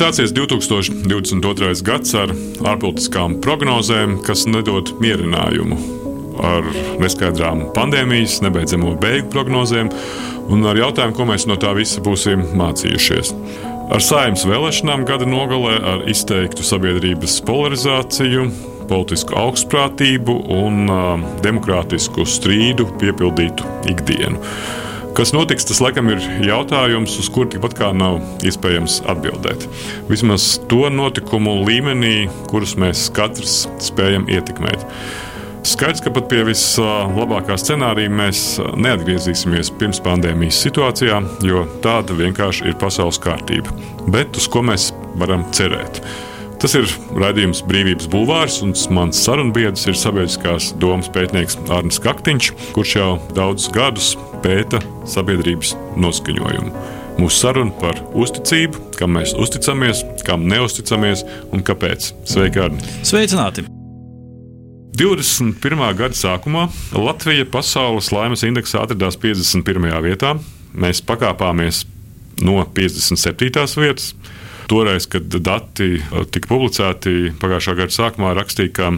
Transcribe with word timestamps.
sācies 0.00 0.32
2022. 0.32 1.82
gads 1.84 2.14
ar 2.16 2.30
ārpolitiskām 2.70 3.34
prognozēm, 3.44 4.14
kas 4.24 4.46
nedod 4.48 4.94
mierinājumu. 5.02 5.76
Ar 6.40 6.64
neskaidrām 7.02 7.66
pandēmijas, 7.76 8.38
nebeidzamo 8.40 8.94
beigu 9.02 9.28
prognozēm 9.34 9.90
un 10.48 10.64
ar 10.70 10.80
jautājumu, 10.80 11.16
ko 11.18 11.26
mēs 11.28 11.44
no 11.50 11.58
tā 11.60 11.74
visa 11.76 12.00
būsim 12.04 12.46
mācījušies. 12.56 13.34
Ar 13.92 14.00
saimnes 14.04 14.46
vēlēšanām 14.48 15.04
gada 15.08 15.28
nogalē, 15.28 15.76
ar 15.92 16.08
izteiktu 16.08 16.64
sabiedrības 16.64 17.36
polarizāciju, 17.44 18.48
politisku 18.88 19.36
augstprātību 19.36 20.38
un 20.62 20.86
uh, 20.88 21.32
demokrātisku 21.44 22.24
strīdu 22.24 22.88
piepildītu 23.02 23.68
ikdienu. 23.92 24.40
Kas 25.16 25.32
notiks, 25.34 25.66
tas 25.66 25.80
laikam 25.82 26.06
ir 26.12 26.20
jautājums, 26.46 27.16
uz 27.18 27.28
kuru 27.32 27.50
tikpat 27.50 27.74
kā 27.78 27.88
nav 27.96 28.20
iespējams 28.46 29.00
atbildēt. 29.10 29.66
Vismaz 30.10 30.52
to 30.70 30.86
notikumu 30.92 31.56
līmenī, 31.66 32.28
kurus 32.50 32.76
mēs 32.78 33.08
katrs 33.16 33.64
spējam 33.82 34.28
ietekmēt. 34.30 34.86
Skaidrs, 35.66 36.00
ka 36.00 36.12
pat 36.14 36.30
pie 36.30 36.40
vislabākā 36.46 37.58
scenārija 37.60 38.12
mēs 38.22 38.44
neatgriezīsimies 38.80 39.74
pirms 39.82 40.00
pandēmijas 40.06 40.62
situācijā, 40.64 41.18
jo 41.44 41.66
tāda 41.84 42.16
vienkārši 42.16 42.70
ir 42.70 42.78
pasaules 42.80 43.20
kārtība. 43.20 43.74
Bet 44.08 44.38
uz 44.40 44.48
ko 44.48 44.62
mēs 44.64 44.92
varam 45.20 45.44
cerēt? 45.56 46.00
Tas 46.60 46.74
ir 46.76 46.90
raidījums 47.16 47.62
Brīvības 47.64 48.04
Bulvārs, 48.12 48.58
un 48.60 48.74
mans 48.92 49.16
sarunbiedrs 49.24 49.86
ir 49.88 49.96
sabiedriskās 49.96 50.74
domas 50.76 51.06
pētnieks 51.08 51.56
Arnis 51.72 51.96
Kaktiņš, 52.04 52.50
kurš 52.76 52.90
jau 52.98 53.06
daudzus 53.32 53.70
gadus 53.72 54.10
pēta 54.44 54.82
sabiedrības 55.08 55.72
noskaņojumu. 55.96 56.72
Mūsu 57.16 57.38
saruna 57.46 57.72
par 57.80 57.96
uzticību, 58.12 58.90
kam 58.98 59.16
mēs 59.16 59.32
uzticamies, 59.40 60.02
kam 60.26 60.44
neusticamies 60.52 61.24
un 61.48 61.64
kāpēc. 61.64 62.10
Sveiki, 62.28 62.60
Arni! 62.66 62.84
Sveicināti! 63.08 63.64
21. 65.00 65.80
gada 65.96 66.12
sākumā 66.18 66.66
Latvija 66.92 67.46
pasaules 67.48 68.10
laimes 68.12 68.44
indeksā 68.44 68.82
atradās 68.84 69.16
51. 69.16 69.88
vietā. 70.04 70.34
Mēs 70.76 71.00
pakāpāmies 71.08 71.86
no 72.44 72.60
57. 72.76 73.64
vietas. 73.80 74.12
Toreiz, 74.70 75.08
kad 75.10 75.26
dati 75.42 75.96
tika 76.30 76.46
publicēti 76.46 77.32
pagājušā 77.42 77.74
gada 77.80 77.94
sākumā, 77.96 78.34
rakstīja, 78.38 78.70
ka 78.76 78.90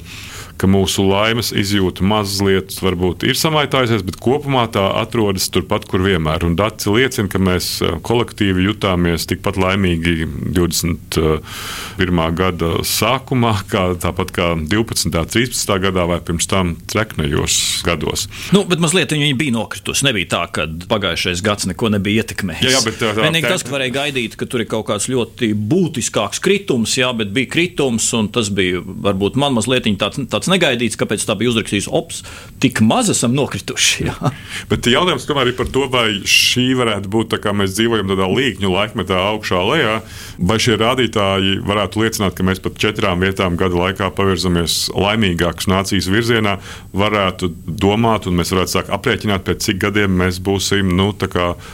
ka 0.62 0.70
mūsu 0.70 1.02
laimes 1.08 1.50
izjūta 1.58 2.04
mazliet 2.06 2.76
varbūt 2.82 3.26
ir 3.26 3.38
samaitājusies, 3.38 4.04
bet 4.06 4.18
kopumā 4.22 4.68
tā 4.72 4.84
atrodas 5.00 5.48
turpat, 5.50 5.88
kur 5.90 6.04
vienmēr. 6.06 6.46
Un 6.46 6.54
dati 6.58 6.92
liecina, 6.92 7.26
ka 7.32 7.40
mēs 7.42 7.74
eh, 7.82 7.96
kolektīvi 8.06 8.68
jutāmies 8.68 9.26
tikpat 9.30 9.58
laimīgi 9.58 10.28
21. 10.54 12.22
gada 12.38 12.70
sākumā, 12.86 13.54
kā 13.70 13.88
tāpat 14.02 14.30
kā 14.36 14.48
12. 14.54 15.10
un 15.10 15.30
13. 15.34 15.74
gadā 15.82 16.06
vai 16.08 16.20
pirms 16.22 16.46
tam 16.50 16.76
treknējos 16.92 17.58
gados. 17.86 18.28
Nu, 18.54 18.62
bet 18.68 18.82
mazliet 18.82 19.14
viņi 19.14 19.34
bija 19.38 19.56
nokritusi. 19.56 20.06
Nebija 20.06 20.30
tā, 20.36 20.44
ka 20.54 20.68
pagājušais 20.92 21.42
gads 21.44 21.66
neko 21.70 21.90
nebija 21.96 22.22
ietekmējis. 22.22 22.68
Jā, 22.68 22.76
jā, 22.76 22.84
bet 22.86 22.98
tā, 23.00 23.12
tā, 23.16 23.26
Vienīgi 23.26 23.50
tas, 23.50 23.66
ka 23.66 23.74
varēja 23.74 23.96
gaidīt, 23.98 24.38
ka 24.38 24.46
tur 24.46 24.62
ir 24.62 24.70
kaut 24.70 24.86
kāds 24.92 25.08
ļoti 25.10 25.52
būtiskāks 25.58 26.42
kritums, 26.44 26.94
jā, 27.00 27.10
bet 27.16 27.34
bija 27.34 27.50
kritums, 27.50 28.06
un 28.18 28.30
tas 28.32 28.52
bija 28.54 28.82
varbūt 28.82 29.38
man 29.40 29.56
mazliet 29.58 29.90
tāds, 29.98 30.22
tāds 30.30 30.51
negaidīts, 30.52 30.98
kāpēc 31.00 31.24
tā 31.26 31.36
bija 31.38 31.52
uzrakstīts, 31.52 31.88
ops, 31.90 32.22
tik 32.62 32.82
maz 32.84 33.10
esam 33.12 33.34
nokrituši. 33.36 34.08
Jā. 34.08 34.32
Bet 34.70 34.86
jautājums 34.90 35.26
tomēr 35.28 35.52
ir 35.52 35.56
par 35.58 35.70
to, 35.72 35.86
vai 35.92 36.20
šī 36.28 36.68
varētu 36.78 37.10
būt 37.12 37.32
tā, 37.32 37.40
kā 37.42 37.54
mēs 37.56 37.74
dzīvojam 37.76 38.12
tādā 38.12 38.28
līkņu 38.30 38.72
laikmetā 38.72 39.18
augšā 39.32 39.62
lejā, 39.70 39.96
vai 40.38 40.58
šie 40.62 40.78
rādītāji 40.80 41.58
varētu 41.66 42.04
liecināt, 42.04 42.36
ka 42.38 42.46
mēs 42.46 42.62
pat 42.62 42.78
četrām 42.82 43.24
vietām 43.24 43.56
gada 43.60 43.78
laikā 43.86 44.10
pavirzamies 44.16 44.78
laimīgākas 44.96 45.70
nācijas 45.72 46.10
virzienā, 46.12 46.58
varētu 46.96 47.50
domāt, 47.66 48.28
un 48.28 48.38
mēs 48.40 48.54
varētu 48.54 48.76
sākt 48.76 48.94
aprēķināt, 48.94 49.46
pēc 49.48 49.68
cik 49.68 49.82
gadiem 49.86 50.20
mēs 50.22 50.42
būsim 50.42 50.94
nu, 50.96 51.12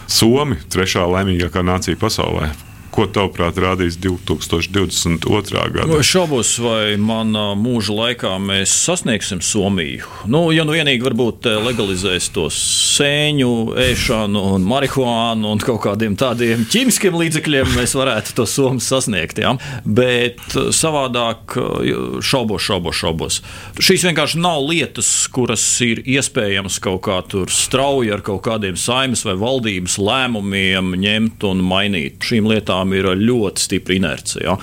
Somi, 0.09 0.59
trešā 0.72 1.06
laimīgākā 1.09 1.62
nācija 1.67 1.99
pasaulē. 2.00 2.68
Ko 2.99 3.05
tavuprāt 3.07 3.55
rādīs 3.63 3.95
2022. 4.03 5.61
gadā? 5.71 5.85
Nu, 5.87 6.01
šaubos, 6.03 6.57
vai 6.59 6.97
manā 6.99 7.53
mūža 7.55 7.95
laikā 7.95 8.33
mēs 8.43 8.73
sasniegsim 8.75 9.39
Somiju. 9.39 10.09
Nu, 10.27 10.41
ja 10.51 10.65
nu 10.67 10.75
vienīgi 10.75 11.07
varbūt 11.07 11.47
eh, 11.47 11.61
legalizēs 11.63 12.27
to 12.35 12.49
sēņu, 12.51 13.51
ēšanu 13.85 14.43
un 14.57 14.67
marihuānu 14.67 15.47
un 15.47 15.63
kaut 15.63 15.79
kādiem 15.85 16.17
tādiem 16.19 16.65
ķīmiskiem 16.67 17.15
līdzekļiem, 17.21 17.71
mēs 17.77 17.95
varētu 18.01 18.35
to 18.35 18.49
Somiju 18.51 18.83
sasniegt. 18.83 19.39
Ja? 19.47 19.55
Bet 19.87 20.43
eh, 20.59 20.73
savādāk 20.75 21.55
eh, 21.55 21.95
šaubos, 22.19 22.67
šaubos, 22.67 22.99
šaubos. 22.99 23.39
Šīs 23.79 24.09
vienkārši 24.09 24.43
nav 24.43 24.65
lietas, 24.67 25.13
kuras 25.31 25.69
ir 25.87 26.03
iespējams 26.03 26.81
kaut 26.83 27.05
kā 27.07 27.21
tur 27.31 27.55
strauji 27.55 28.11
ar 28.19 28.27
kaut 28.27 28.43
kādiem 28.51 28.75
saimnes 28.75 29.23
vai 29.29 29.39
valdības 29.39 30.01
lēmumiem 30.03 30.97
ņemt 30.99 31.47
un 31.47 31.63
mainīt. 31.71 32.19
Šīm 32.27 32.51
lietām 32.51 32.88
tiešām 32.88 32.94
ir 32.97 33.09
ļoti 33.21 33.62
stipra 33.62 33.97
inerce. 33.97 34.41
Ja? 34.43 34.56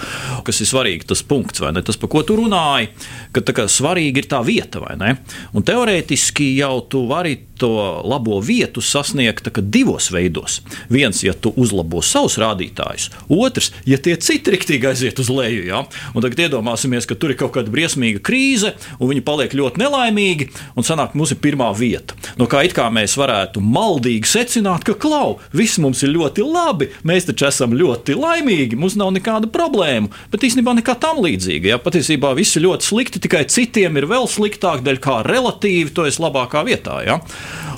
Kas 0.45 0.61
ir 0.61 0.69
svarīgi, 0.69 1.07
tas 1.07 1.23
punkts, 1.23 1.61
vai 1.61 1.73
ne? 1.73 1.83
Tas, 1.85 1.97
par 1.97 2.09
ko 2.09 2.23
tu 2.23 2.37
runāji, 2.37 2.89
ka 3.35 3.43
kā, 3.55 3.67
svarīgi 3.71 4.23
ir 4.23 4.29
tā 4.31 4.41
vieta, 4.45 4.81
vai 4.83 4.95
ne? 4.99 5.17
Un 5.55 5.65
teorētiski 5.65 6.53
jau 6.59 6.79
tu 6.89 7.05
vari 7.09 7.37
to 7.57 8.01
labo 8.03 8.39
vietu 8.39 8.81
sasniegt 8.81 9.47
divos 9.61 10.11
veidos. 10.11 10.61
Viens, 10.89 11.23
ja 11.23 11.33
tu 11.33 11.53
uzlabo 11.55 12.01
savus 12.03 12.37
rādītājus, 12.41 13.09
otrs, 13.31 13.71
ja 13.87 13.97
tie 13.97 14.15
citi 14.19 14.51
riktīgi 14.51 14.89
aiziet 14.89 15.19
uz 15.19 15.29
leju. 15.31 15.63
Ja? 15.69 15.83
Un 16.13 16.23
tagad 16.23 16.45
iedomāsimies, 16.45 17.07
ka 17.07 17.15
tur 17.15 17.31
ir 17.31 17.39
kaut 17.39 17.53
kāda 17.55 17.71
briesmīga 17.71 18.21
krīze, 18.25 18.73
un 18.99 19.11
viņi 19.11 19.23
paliek 19.25 19.55
ļoti 19.55 19.81
nelaimīgi, 19.81 20.49
un 20.75 20.87
sanāk, 20.87 21.15
mums 21.15 21.31
ir 21.31 21.39
pirmā 21.43 21.71
vieta. 21.77 22.17
No 22.39 22.49
kā 22.51 22.65
it 22.67 22.75
kā 22.75 22.89
mēs 22.93 23.15
varētu 23.19 23.63
maldīgi 23.63 24.27
secināt, 24.29 24.85
ka 24.87 24.97
klau, 24.99 25.39
viss 25.55 25.79
mums 25.81 26.03
ir 26.03 26.13
ļoti 26.15 26.45
labi, 26.45 26.91
mēs 27.07 27.29
taču 27.29 27.47
esam 27.49 27.75
ļoti 27.77 28.17
laimīgi, 28.19 28.79
mums 28.79 28.97
nav 28.99 29.13
nekāda 29.15 29.49
problēma. 29.51 30.11
Bet 30.33 30.43
īstenībā 30.47 30.75
nekā 30.81 30.97
tam 30.99 31.23
līdzīga. 31.23 31.75
Ja? 31.75 31.81
Patiesībā 31.81 32.33
viss 32.37 32.59
ir 32.59 32.67
ļoti 32.67 32.89
slikti, 32.91 33.23
tikai 33.25 33.43
citiem 33.49 33.97
ir 33.99 34.07
vēl 34.09 34.27
sliktāk, 34.29 34.83
dēļ 34.85 35.01
kā 35.03 35.19
relatīvi 35.25 35.93
to 35.95 36.05
es 36.09 36.19
labākā 36.21 36.63
vietā. 36.67 37.01
Ja? 37.05 37.19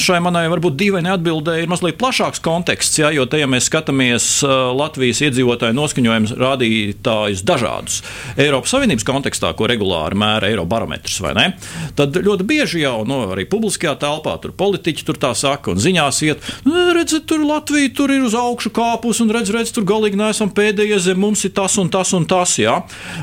Šai 0.01 0.19
manai 0.23 0.45
varbūt 0.51 0.75
dīvainai 0.77 1.15
atbildēji 1.15 1.65
ir 1.65 1.71
mazliet 1.71 1.97
plašāks 2.01 2.43
konteksts, 2.43 2.99
ja? 3.01 3.11
jo 3.15 3.25
te, 3.29 3.39
ja 3.41 3.49
mēs 3.49 3.69
skatāmies 3.71 4.27
Latvijas 4.77 5.23
iedzīvotāju 5.27 5.77
noskaņojumu 5.77 6.37
rādītājus 6.37 7.43
dažādus 7.47 8.01
Eiropas 8.37 8.75
Savienības 8.75 9.07
kontekstā, 9.07 9.53
ko 9.57 9.69
regulāri 9.71 10.19
mēra 10.19 10.51
Eirobarometrs, 10.51 11.21
tad 11.97 12.17
ļoti 12.23 12.45
bieži 12.47 12.83
jau 12.83 12.99
no, 13.07 13.23
nu, 13.23 13.31
arī 13.33 13.47
publiskajā 13.49 13.95
telpā 14.01 14.35
tur 14.43 14.53
politiķi 14.57 15.05
tur 15.07 15.17
tā 15.21 15.31
saka 15.37 15.71
un 15.73 15.81
ziņās 15.81 16.21
iet, 16.27 16.43
redziet, 16.97 17.25
tur 17.29 17.43
Latvija 17.47 17.93
tur 17.97 18.11
ir 18.13 18.25
uz 18.25 18.35
augšu 18.37 18.71
kāpus 18.75 19.21
un 19.23 19.31
redz, 19.33 19.51
redz, 19.53 19.71
tur 19.75 19.85
galīgi 19.87 20.19
neesam 20.19 20.51
pēdējie 20.53 20.99
zem 21.07 21.21
mums 21.21 21.45
ir 21.47 21.53
tas 21.57 21.77
un 21.81 21.89
tas 21.93 22.13
un 22.17 22.27
tas. 22.29 22.57
Ja? 22.61 22.79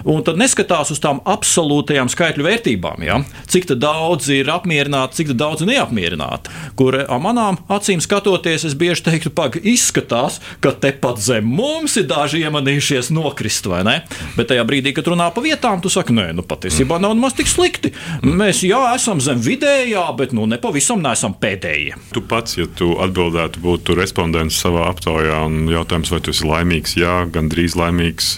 Un 0.09 0.25
tad 0.27 0.39
neskatās 0.41 0.93
uz 0.95 1.01
tām 1.03 1.21
absolūtajām 1.29 2.11
skaitļu 2.15 2.47
vērtībām, 2.47 3.05
ja? 3.07 3.21
cik 3.51 3.69
daudz 3.79 4.29
ir 4.33 4.51
apmierināti, 4.53 5.21
cik 5.21 5.35
daudz 5.39 5.65
ir 5.65 5.73
neapmierināti. 5.73 6.53
Kur 6.79 6.97
manām 7.23 7.59
acīm 7.73 8.03
skatoties, 8.03 8.67
es 8.69 8.77
bieži 8.79 9.05
teiktu, 9.07 9.33
ka 9.35 9.61
izskatās, 9.61 10.41
ka 10.65 10.75
tepat 10.81 11.21
zem 11.23 11.49
mums 11.49 11.97
ir 12.01 12.09
daži 12.11 12.43
iemanījušies 12.45 13.11
nokrist, 13.15 13.69
vai 13.71 13.83
ne? 13.87 13.97
Bet 14.39 14.51
tajā 14.53 14.65
brīdī, 14.69 14.95
kad 14.97 15.09
runā 15.11 15.31
pa 15.35 15.45
vietām, 15.45 15.83
tu 15.85 15.93
saki, 15.93 16.15
nē, 16.17 16.31
nu 16.37 16.45
patiesībā 16.47 16.99
nav 17.03 17.17
nemaz 17.17 17.37
tik 17.39 17.51
slikti. 17.51 17.93
Mēs 18.25 18.65
jā, 18.67 18.81
esam 18.97 19.23
zem 19.25 19.43
vidējā, 19.45 20.07
bet 20.19 20.35
nu 20.37 20.49
nepavisam 20.51 21.03
neesam 21.05 21.37
pēdējie. 21.41 21.99
Tu 22.15 22.25
pats, 22.31 22.59
ja 22.59 22.69
tu 22.81 22.95
atbildētu, 23.05 23.63
būtu 23.65 23.99
respondents 23.99 24.59
savā 24.65 24.89
aptaujā 24.93 25.45
un 25.49 25.65
jautājums, 25.73 26.13
vai 26.15 26.23
tu 26.25 26.35
esi 26.35 26.49
laimīgs 26.49 26.99
jā, 27.01 27.21
gan 27.35 27.51
drīz 27.53 27.79
laimīgs, 27.79 28.35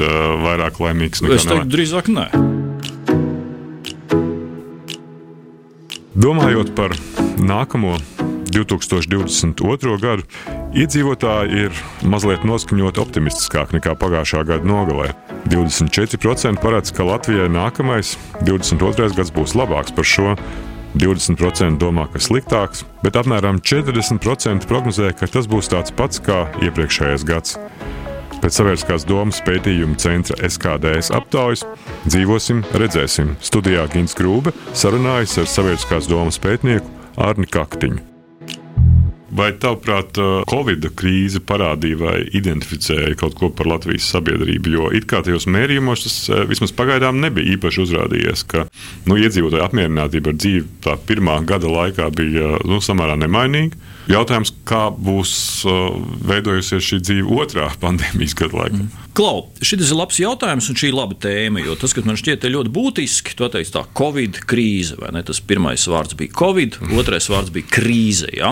vairāk 0.46 0.82
laimīgs. 0.82 1.24
Es 1.36 1.48
teiktu, 1.48 1.72
drīzāk 1.76 2.12
nē. 2.12 2.55
Domājot 6.16 6.70
par 6.72 6.94
nākamo 7.36 7.98
2022. 8.48 9.96
gadu, 10.00 10.22
iedzīvotāji 10.72 11.66
ir 11.66 11.80
mazliet 12.08 12.46
noskaņoti 12.48 13.02
optimistiskāk 13.02 13.74
nekā 13.76 13.92
pagājušā 14.00 14.40
gada 14.48 14.64
nogalē. 14.64 15.10
24% 15.52 16.62
paredz, 16.62 16.94
ka 16.96 17.04
Latvijai 17.04 17.50
nākamais 17.52 18.14
22. 18.48 19.10
gads 19.18 19.34
būs 19.36 19.52
labāks 19.60 19.92
par 19.92 20.08
šo. 20.08 20.32
20% 20.96 21.76
domā, 21.76 22.06
ka 22.08 22.22
sliktāks, 22.24 22.86
bet 23.04 23.20
apmēram 23.20 23.60
40% 23.60 24.64
prognozē, 24.70 25.12
ka 25.12 25.28
tas 25.28 25.44
būs 25.44 25.68
tāds 25.68 25.92
pats 25.92 26.24
kā 26.24 26.46
iepriekšējais 26.64 27.28
gads. 27.28 27.58
Pēc 28.42 28.58
sabiedriskās 28.60 29.06
domas 29.08 29.40
pētījuma 29.46 29.96
centra 30.00 30.36
SKDS 30.48 31.12
aptaujas 31.16 31.64
dzīvosim, 32.06 32.64
redzēsim. 32.76 33.34
Studijā 33.44 33.86
Gins 33.92 34.16
Grūbe 34.18 34.54
sarunājas 34.76 35.38
ar 35.42 35.48
sabiedriskās 35.50 36.10
domas 36.10 36.40
pētnieku 36.42 36.92
Arni 37.16 37.48
Kaktiņu. 37.50 38.15
Vai 39.36 39.50
tavuprāt, 39.60 40.16
Covid 40.48 40.86
krīze 40.96 41.42
parādīja 41.44 41.98
vai 42.00 42.16
identificēja 42.38 43.16
kaut 43.20 43.36
ko 43.36 43.50
par 43.52 43.68
Latvijas 43.68 44.08
sabiedrību? 44.14 44.72
Jo 44.72 44.90
it 44.96 45.08
kā 45.10 45.20
tajos 45.26 45.48
mērījumos 45.52 46.06
tas 46.06 46.16
vismaz 46.48 46.72
pagaidām 46.76 47.20
nebija 47.20 47.56
īpaši 47.56 47.82
uzrādījies, 47.84 48.46
ka 48.48 48.64
nu, 49.08 49.18
iedzīvotāju 49.20 49.66
apmierinātība 49.66 50.32
ar 50.32 50.40
dzīvi 50.40 50.64
tā 50.86 50.96
pirmā 51.08 51.38
gada 51.48 51.70
laikā 51.72 52.08
bija 52.16 52.56
nu, 52.64 52.80
samērā 52.84 53.18
nemainīga. 53.20 53.76
Jautājums, 54.10 54.54
kā 54.68 54.86
būs 54.90 55.32
uh, 55.66 55.96
veidojusies 56.30 56.92
šī 56.92 57.02
dzīve 57.02 57.40
otrā 57.42 57.68
pandēmijas 57.84 58.38
gada 58.38 58.62
laikā? 58.62 58.84
Mm. 58.84 59.05
Klau, 59.16 59.46
šis 59.64 59.88
ir 59.88 59.96
labs 59.96 60.18
jautājums, 60.20 60.66
un 60.68 60.76
šī 60.76 60.90
ir 60.90 60.96
laba 60.98 61.14
tēma. 61.16 61.62
Jo 61.64 61.72
tas, 61.80 61.94
kas 61.96 62.04
man 62.04 62.18
šķiet 62.20 62.42
ļoti 62.52 62.68
būtiski, 62.68 63.32
to 63.38 63.46
teiks 63.48 63.70
tā 63.72 63.80
Covid 63.96 64.42
krīze. 64.44 64.98
Tas 65.00 65.38
pirmais 65.40 65.86
vārds 65.88 66.12
bija 66.18 66.34
Covid, 66.36 66.76
otrais 67.00 67.30
vārds 67.32 67.48
bija 67.54 67.64
krīze. 67.78 68.28
Ja? 68.36 68.50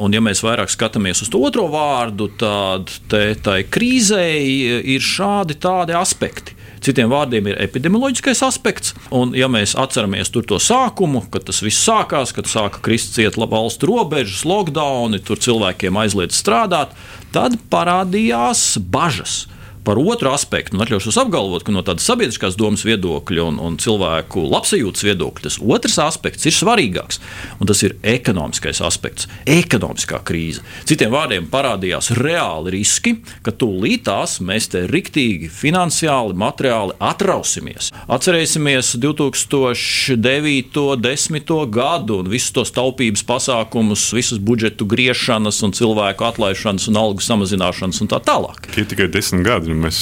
Un, 0.00 0.16
ja 0.16 0.22
mēs 0.24 0.40
vairāk 0.40 0.72
skatāmies 0.72 1.20
uz 1.20 1.28
to 1.28 1.42
otro 1.44 1.66
vārdu, 1.68 2.30
tad 2.40 2.88
tai 3.12 3.58
krīzei 3.68 4.86
ir 4.96 5.04
šādi 5.04 5.58
aspekti. 5.98 6.56
Citiem 6.86 7.10
vārdiem 7.12 7.50
ir 7.50 7.60
epidemioloģiskais 7.66 8.40
aspekts. 8.46 8.94
Un, 9.12 9.34
ja 9.36 9.50
mēs 9.52 9.74
atceramies 9.76 10.32
to 10.32 10.56
sākumu, 10.62 11.26
kad 11.32 11.44
tas 11.50 11.60
viss 11.64 11.82
sākās, 11.84 12.32
kad 12.32 12.48
sāka 12.48 12.80
krist 12.84 13.12
ciet 13.18 13.36
valstu 13.36 13.90
robežas, 13.90 14.46
lockdowni, 14.48 15.20
tur 15.20 15.36
cilvēkiem 15.44 16.00
aizliedz 16.00 16.40
strādāt, 16.40 16.96
tad 17.36 17.58
parādījās 17.68 18.78
bažas 18.80 19.42
par 19.86 20.00
otru 20.02 20.32
aspektu, 20.34 20.74
un 20.74 20.82
atļaušos 20.82 21.18
apgalvot, 21.22 21.62
ka 21.62 21.74
no 21.74 21.84
tādas 21.86 22.06
sabiedriskās 22.08 22.58
domas 22.58 22.82
viedokļa 22.86 23.44
un, 23.46 23.60
un 23.62 23.78
cilvēku 23.78 24.42
labsajūtas 24.50 25.06
viedokļa 25.06 25.46
tas 25.46 25.58
otrs 25.62 25.98
aspekts 26.02 26.48
ir 26.48 26.54
svarīgāks, 26.56 27.20
un 27.60 27.70
tas 27.70 27.82
ir 27.86 27.94
ekonomiskais 28.02 28.80
aspekts, 28.82 29.28
ekonomiskā 29.46 30.18
krīze. 30.26 30.64
Citiem 30.88 31.12
vārdiem 31.14 31.46
parādījās 31.52 32.10
reāli 32.18 32.74
riski, 32.78 33.16
ka 33.46 33.54
tūlītās 33.54 34.40
mēs 34.46 34.70
te 34.72 34.82
riktīgi 34.90 35.50
finansiāli, 35.52 36.34
materiāli 36.38 36.96
atrausimies. 36.98 37.92
Atcerēsimies 38.10 38.96
2009. 39.02 40.82
un 40.82 41.06
10. 41.06 41.54
gadu 41.70 42.20
un 42.24 42.32
visus 42.32 42.54
tos 42.56 42.74
taupības 42.74 43.22
pasākumus, 43.28 44.08
visas 44.16 44.42
budžetu 44.42 44.88
griešanas 44.88 45.62
un 45.66 45.74
cilvēku 45.76 46.26
atlaišanas 46.26 46.88
un 46.90 47.00
algu 47.00 47.22
samazināšanas 47.22 48.02
un 48.02 48.10
tā 48.10 48.22
tālāk. 48.24 48.66
Tie 48.74 48.86
tikai 48.88 49.08
desmit 49.12 49.46
gadi 49.46 49.75
mēs 49.80 50.00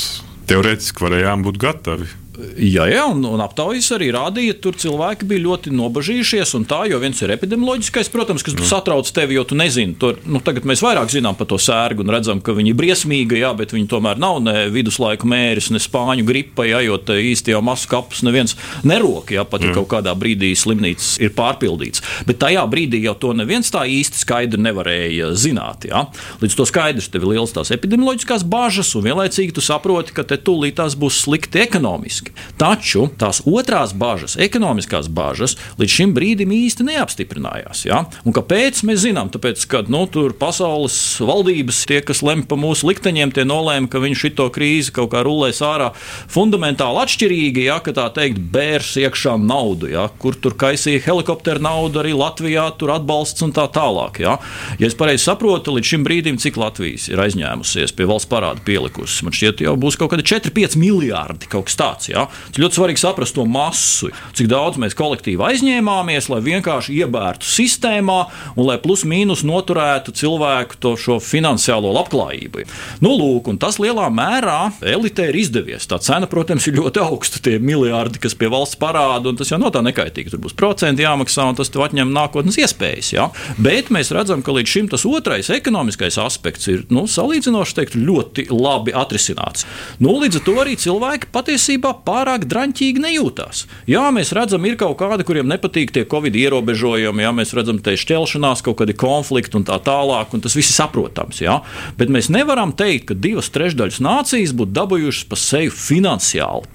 teorētiski 0.50 1.04
varējām 1.06 1.44
būt 1.46 1.60
gatavi 1.62 2.08
Jā, 2.34 2.86
jā 2.90 3.04
un, 3.06 3.20
un 3.28 3.42
aptaujas 3.44 3.92
arī 3.94 4.08
rādīja, 4.14 4.56
tur 4.62 4.74
cilvēki 4.78 5.26
bija 5.30 5.44
ļoti 5.44 5.72
nobažījušies. 5.74 6.54
Tā, 6.66 6.80
jo 6.90 6.98
viens 7.02 7.20
ir 7.22 7.30
epidemioloģiskais, 7.34 8.10
protams, 8.10 8.42
kas 8.42 8.56
mm. 8.56 8.66
satrauc 8.66 9.10
tevi, 9.14 9.36
jo 9.38 9.44
tu 9.46 9.58
nezini. 9.58 9.94
Tur, 10.00 10.18
nu, 10.26 10.40
tagad 10.42 10.66
mēs 10.66 10.82
vairāk 10.82 11.12
zinām 11.12 11.38
par 11.38 11.48
to 11.50 11.58
sērgu 11.62 12.02
un 12.02 12.10
redzam, 12.14 12.40
ka 12.42 12.54
viņi 12.56 12.72
ir 12.72 12.78
briesmīgi, 12.78 13.38
jā, 13.42 13.52
bet 13.58 13.74
viņi 13.74 13.86
tomēr 13.90 14.18
nav 14.22 14.40
ne 14.42 14.66
viduslaiku 14.74 15.28
mēris, 15.30 15.70
ne 15.74 15.82
spāņu 15.82 16.26
gripa, 16.26 16.66
jā, 16.66 16.82
jo 16.86 16.98
īsti 16.98 17.54
jau 17.54 17.62
masu 17.64 17.90
kapus 17.92 18.24
neviens 18.26 18.56
nerok, 18.86 19.30
jā, 19.36 19.46
pat 19.46 19.62
ja 19.62 19.70
mm. 19.70 19.78
kaut 19.78 19.90
kādā 19.94 20.16
brīdī 20.18 20.50
slimnīcas 20.58 21.14
ir 21.22 21.34
pārpildīts. 21.38 22.02
Bet 22.26 22.42
tajā 22.42 22.66
brīdī 22.70 23.04
jau 23.06 23.14
to 23.20 23.34
neviens 23.38 23.70
tā 23.74 23.84
īsti 23.86 24.24
skaidri 24.24 24.62
nevarēja 24.64 25.30
zināt. 25.38 25.86
Jā. 25.90 26.06
Līdz 26.42 26.58
to 26.58 26.66
skaidrs, 26.66 27.10
tev 27.12 27.28
ir 27.28 27.36
liels 27.36 27.54
tās 27.54 27.70
epidemioloģiskās 27.74 28.46
bažas, 28.48 28.90
un 28.98 29.06
vienlaicīgi 29.06 29.54
tu 29.54 29.64
saproti, 29.64 30.16
ka 30.16 30.26
te 30.26 30.40
tūlīt 30.40 30.80
tās 30.80 30.98
būs 30.98 31.22
slikti 31.26 31.62
ekonomiski 31.62 32.23
būtiski. 32.24 32.56
Taču 32.58 33.08
tās 33.18 33.42
otrās 33.44 33.92
bažas, 33.92 34.36
ekonomiskās 34.36 35.08
bažas, 35.08 35.56
līdz 35.78 35.90
šim 35.90 36.14
brīdim 36.14 36.50
īsti 36.52 36.84
neapstiprinājās. 36.86 37.84
Ja? 37.86 38.06
Un 38.24 38.32
kāpēc 38.32 38.82
mēs 38.84 39.02
zinām? 39.04 39.30
Tāpēc, 39.30 39.66
ka 39.66 39.84
nu, 39.88 40.06
tur 40.06 40.32
pasaules 40.32 41.20
valdības, 41.20 41.84
tie, 41.86 42.00
kas 42.00 42.22
lemj 42.22 42.46
par 42.48 42.58
mūsu 42.58 42.88
likteņiem, 42.88 43.32
tie 43.34 43.44
nolēma, 43.44 43.88
ka 43.88 44.00
viņi 44.00 44.14
šo 44.14 44.48
krīzi 44.54 44.92
kaut 44.94 45.12
kā 45.12 45.22
rulēs 45.24 45.60
ārā 45.62 45.92
fundamentāli 46.30 47.02
atšķirīgi, 47.02 47.66
ja 47.66 47.80
tā 47.84 48.08
teikt, 48.14 48.38
bērs 48.38 48.94
iekšā 48.96 49.36
naudu, 49.38 49.90
ja? 49.90 50.08
kur 50.18 50.34
tur 50.34 50.54
kaisīja 50.54 51.02
helikopteru 51.04 51.62
naudu, 51.62 52.00
arī 52.00 52.14
Latvijā 52.16 52.68
tur 52.78 52.94
atbalsts 52.94 53.42
un 53.44 53.52
tā 53.54 53.66
tālāk. 53.72 54.22
Ja, 54.22 54.38
ja 54.78 54.88
es 54.88 54.96
pareizi 54.98 55.26
saprotu, 55.26 55.74
līdz 55.74 55.90
šim 55.94 56.06
brīdim, 56.06 56.38
cik 56.40 56.58
Latvijas 56.60 57.08
ir 57.10 57.22
aizņēmusies 57.24 57.94
pie 57.96 58.06
valsts 58.08 58.30
parāda 58.30 58.62
pielikusi, 58.64 59.26
man 59.26 59.34
šķiet, 59.36 59.64
jau 59.66 59.74
būs 59.80 59.98
kaut 60.00 60.14
kādi 60.14 60.26
4-5 60.26 60.78
miljardi 60.80 61.50
kaut 61.50 61.68
kas 61.68 61.78
tāds. 61.78 62.10
Ja? 62.10 62.13
Tas 62.14 62.60
ļoti 62.60 62.78
svarīgi 62.78 63.02
saprast 63.02 63.36
to 63.36 63.46
masu, 63.48 64.10
cik 64.36 64.48
daudz 64.50 64.78
mēs 64.80 64.96
kolektīvi 64.98 65.42
aizņēmāmies, 65.50 66.30
lai 66.32 66.40
vienkārši 66.44 66.98
iebērtu 67.02 67.48
sistēmā 67.48 68.20
un 68.54 68.68
lai 68.68 68.78
plus 68.82 69.04
mīnus 69.08 69.44
noturētu 69.46 70.14
cilvēku 70.14 70.78
to 70.80 70.94
finansiālo 71.22 71.92
labklājību. 71.94 72.64
Nu, 73.04 73.14
lūk, 73.18 73.50
tas 73.60 73.78
lielā 73.82 74.06
mērā 74.12 74.58
elitē 74.84 75.28
ir 75.30 75.38
izdevies. 75.40 75.88
Tā 75.90 75.98
cena, 76.02 76.28
protams, 76.30 76.66
ir 76.68 76.78
ļoti 76.78 77.02
augsta. 77.04 77.40
Tie 77.44 77.58
miljardi, 77.60 78.20
kas 78.22 78.36
pie 78.38 78.48
valsts 78.52 78.78
parāda, 78.80 79.30
un 79.30 79.38
tas 79.38 79.50
jau 79.50 79.58
no 79.60 79.70
tā 79.74 79.82
nekaitīgi. 79.84 80.32
Tur 80.32 80.42
būs 80.44 80.56
procenti 80.58 81.04
jāmaksā, 81.04 81.48
un 81.50 81.58
tas 81.58 81.70
tev 81.72 81.84
atņem 81.86 82.12
nākotnes 82.14 82.58
iespējas. 82.62 83.12
Ja? 83.14 83.28
Bet 83.60 83.90
mēs 83.94 84.12
redzam, 84.14 84.44
ka 84.44 84.54
līdz 84.56 84.74
šim 84.74 84.90
tas 84.92 85.06
otrais 85.08 85.50
ekonomiskais 85.52 86.18
aspekts 86.22 86.70
ir 86.72 86.84
nu, 86.94 87.06
salīdzinoši 87.10 87.78
teikt, 87.80 87.98
ļoti 87.98 88.46
labi 88.52 88.94
atrisināts. 88.96 89.66
Nu, 90.02 90.16
līdz 90.22 90.40
ar 90.40 90.46
to 90.46 90.56
arī 90.62 90.76
cilvēki 90.80 91.30
patiesībā 91.34 91.94
pārāk 92.06 92.46
draņķīgi 92.50 93.02
nejūtās. 93.04 93.64
Jā, 93.90 94.06
mēs 94.14 94.32
redzam, 94.36 94.64
ir 94.68 94.78
kaut 94.80 94.96
kādi, 95.00 95.26
kuriem 95.26 95.48
nepatīk 95.50 95.94
tie 95.94 96.04
covid 96.08 96.36
ierobežojumi, 96.38 97.24
jā, 97.24 97.32
mēs 97.36 97.54
redzam, 97.56 97.80
te 97.82 97.94
ir 97.94 98.02
šķelšanās, 98.02 98.64
kaut 98.66 98.80
kādi 98.82 98.96
konflikti 98.98 99.58
un 99.58 99.66
tā 99.68 99.78
tālāk, 99.84 100.34
un 100.34 100.44
tas 100.44 100.56
viss 100.56 100.72
ir 100.72 100.78
saprotams. 100.78 101.40
Jā. 101.44 101.60
Bet 102.00 102.12
mēs 102.12 102.30
nevaram 102.32 102.74
teikt, 102.76 103.10
ka 103.10 103.18
divas 103.18 103.50
trešdaļas 103.54 104.02
nācijas 104.04 104.56
būtu 104.56 104.76
dabūjušas 104.76 105.30
pa 105.30 105.40
seju 105.40 105.74
finansiāli. 105.74 106.68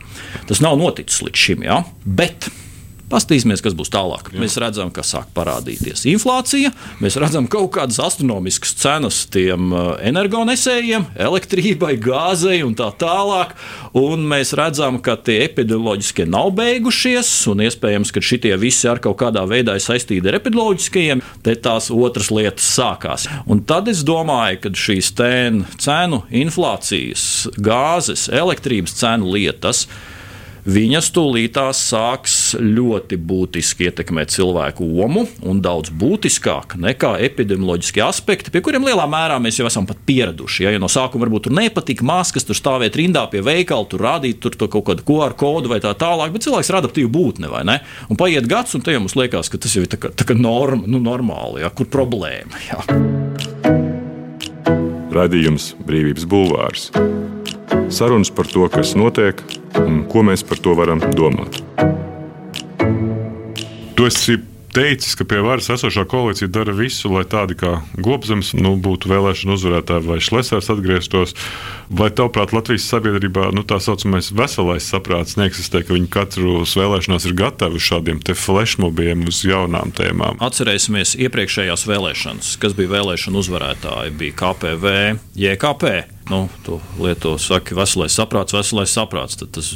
Tas 0.50 0.64
nav 0.64 0.80
noticis 0.80 1.24
līdz 1.26 1.46
šim, 1.46 1.70
jā. 1.70 1.84
bet 2.06 2.50
Pastīsimies, 3.10 3.64
kas 3.66 3.74
būs 3.74 3.90
tālāk. 3.90 4.28
Jā. 4.30 4.40
Mēs 4.44 4.56
redzam, 4.62 4.92
ka 4.94 5.02
sāk 5.06 5.32
parādīties 5.34 6.04
inflācija, 6.12 6.70
mēs 7.02 7.18
redzam 7.22 7.48
kaut 7.50 7.72
kādas 7.80 7.98
astronomiskas 8.04 8.76
cenas 8.78 9.24
tiem 9.34 9.72
uh, 9.74 9.96
energonesējiem, 10.06 11.08
elektrībai, 11.18 11.96
gāzei 12.04 12.60
un 12.66 12.76
tā 12.78 12.92
tālāk. 13.02 13.56
Un 13.98 14.28
mēs 14.30 14.54
redzam, 14.58 15.00
ka 15.02 15.16
tie 15.26 15.40
epidemioloģiskie 15.48 16.28
nav 16.30 16.52
beigušies, 16.60 17.32
un 17.50 17.66
iespējams, 17.66 18.14
ka 18.14 18.22
šitie 18.22 18.54
visi 18.62 18.86
ar 18.92 19.02
kaut 19.02 19.18
kādā 19.24 19.42
veidā 19.50 19.80
ir 19.80 19.86
saistīti 19.86 20.30
ar 20.30 20.38
epidemioloģiskajiem, 20.38 21.26
te 21.46 21.58
tās 21.58 21.90
otras 21.94 22.30
lietas 22.30 22.70
sākās. 22.78 23.26
Un 23.50 23.66
tad 23.66 23.90
es 23.90 24.06
domāju, 24.06 24.62
ka 24.68 24.74
šīs 24.86 25.12
cenu, 25.18 26.22
inflācijas, 26.44 27.26
gāzes, 27.58 28.30
elektrības 28.30 29.00
cenu 29.02 29.34
lietas 29.34 29.88
viņas 30.70 31.10
tūlītās 31.16 31.82
sāks 31.90 32.36
ļoti 32.58 33.18
būtiski 33.30 33.90
ietekmēt 33.90 34.34
cilvēku 34.34 34.86
omu 35.04 35.26
un 35.48 35.62
daudz 35.64 35.92
būtiskāk 35.92 36.78
nekā 36.80 37.16
epidemioloģiskie 37.28 38.04
aspekti, 38.06 38.54
pie 38.54 38.62
kuriem 38.66 38.88
lielā 38.88 39.06
mērā 39.10 39.40
mēs 39.44 39.60
jau 39.60 39.68
esam 39.70 39.88
pieraduši. 39.90 40.66
Ja, 40.66 40.74
ja 40.76 40.82
no 40.82 40.90
sākuma 40.92 41.26
varbūt 41.26 41.48
tur 41.48 41.56
nepatika 41.58 42.06
maskas, 42.08 42.48
tur 42.48 42.58
stāvēt 42.58 42.98
rindā 43.00 43.26
pie 43.32 43.44
veikala, 43.46 43.88
tur 43.90 44.04
rādīt 44.06 44.42
tur 44.44 44.58
kaut 44.68 44.88
kādu 44.90 45.06
QR 45.08 45.36
kodu 45.40 45.72
vai 45.72 45.82
tā 45.84 45.94
tālāk, 45.98 46.34
bet 46.34 46.48
cilvēks 46.48 46.72
ir 46.72 46.80
adaptīva 46.82 47.14
būtne, 47.14 47.52
vai 47.52 47.66
ne? 47.68 47.80
Un 48.10 48.20
paiet 48.20 48.48
gads, 48.50 48.76
un 48.78 48.86
te 48.86 48.96
jau 48.96 49.04
mums 49.04 49.18
liekas, 49.20 49.52
ka 49.52 49.62
tas 49.62 49.76
jau 49.76 49.86
ir 49.86 49.92
tā 49.92 50.00
kā, 50.02 50.14
tā 50.14 50.28
kā 50.28 50.38
norma, 50.38 50.86
nu, 50.90 51.02
normāli, 51.04 51.64
ja, 51.66 51.74
kur 51.74 51.90
problēma. 51.92 52.64
Ja. 52.70 52.84
Radījums 55.10 55.74
Brīvības 55.88 56.28
Bulvārs. 56.30 56.90
Sarunas 57.90 58.30
par 58.30 58.46
to, 58.46 58.68
kas 58.70 58.94
notiek 58.94 59.42
un 59.82 60.04
ko 60.10 60.22
mēs 60.26 60.46
par 60.46 60.62
to 60.62 60.76
varam 60.78 61.02
domāt. 61.18 61.58
Tu 64.00 64.06
esi 64.08 64.38
teicis, 64.72 65.12
ka 65.20 65.26
pie 65.28 65.42
varas 65.44 65.66
esošā 65.74 66.06
koalīcija 66.08 66.48
dara 66.56 66.72
visu, 66.72 67.10
lai 67.12 67.26
tādi 67.28 67.58
kā 67.60 67.82
Gobzems 68.00 68.54
nu, 68.56 68.78
būtu 68.80 69.10
vēlēšana 69.12 69.58
uzvarētāji 69.58 70.08
vai 70.08 70.20
Šlesers 70.24 70.70
atgrieztos. 70.72 71.36
Vai 71.92 72.08
tavuprāt, 72.16 72.54
Latvijas 72.56 72.86
sabiedrībā 72.88 73.50
nu, 73.52 73.66
tā 73.68 73.82
saucamais 73.84 74.30
veselais 74.32 74.88
saprāts 74.88 75.36
neeksistē, 75.36 75.82
ka 75.84 75.98
viņi 75.98 76.08
katru 76.14 76.62
vēlēšanās 76.64 77.28
ir 77.28 77.36
gatavi 77.42 77.82
šādiem 77.90 78.22
flashmobiem 78.24 79.26
uz 79.28 79.42
jaunām 79.44 79.92
tēmām? 79.92 80.40
Atcerēsimies 80.48 81.18
iepriekšējās 81.20 81.84
vēlēšanas, 81.92 82.54
kas 82.64 82.78
bija 82.80 82.94
vēlēšana 82.96 83.44
uzvarētāji. 83.44 84.16
Bija 84.24 84.38
KPV, 84.46 84.96
JKP 85.44 85.92
nu, 86.30 86.48
to 86.66 86.78
lietu 87.02 87.34
saka, 87.42 87.76
veselais 87.78 88.14
saprāts, 88.14 88.54
veselais 88.54 88.92
saprāts. 88.94 89.38
Tad 89.40 89.52
tas 89.56 89.72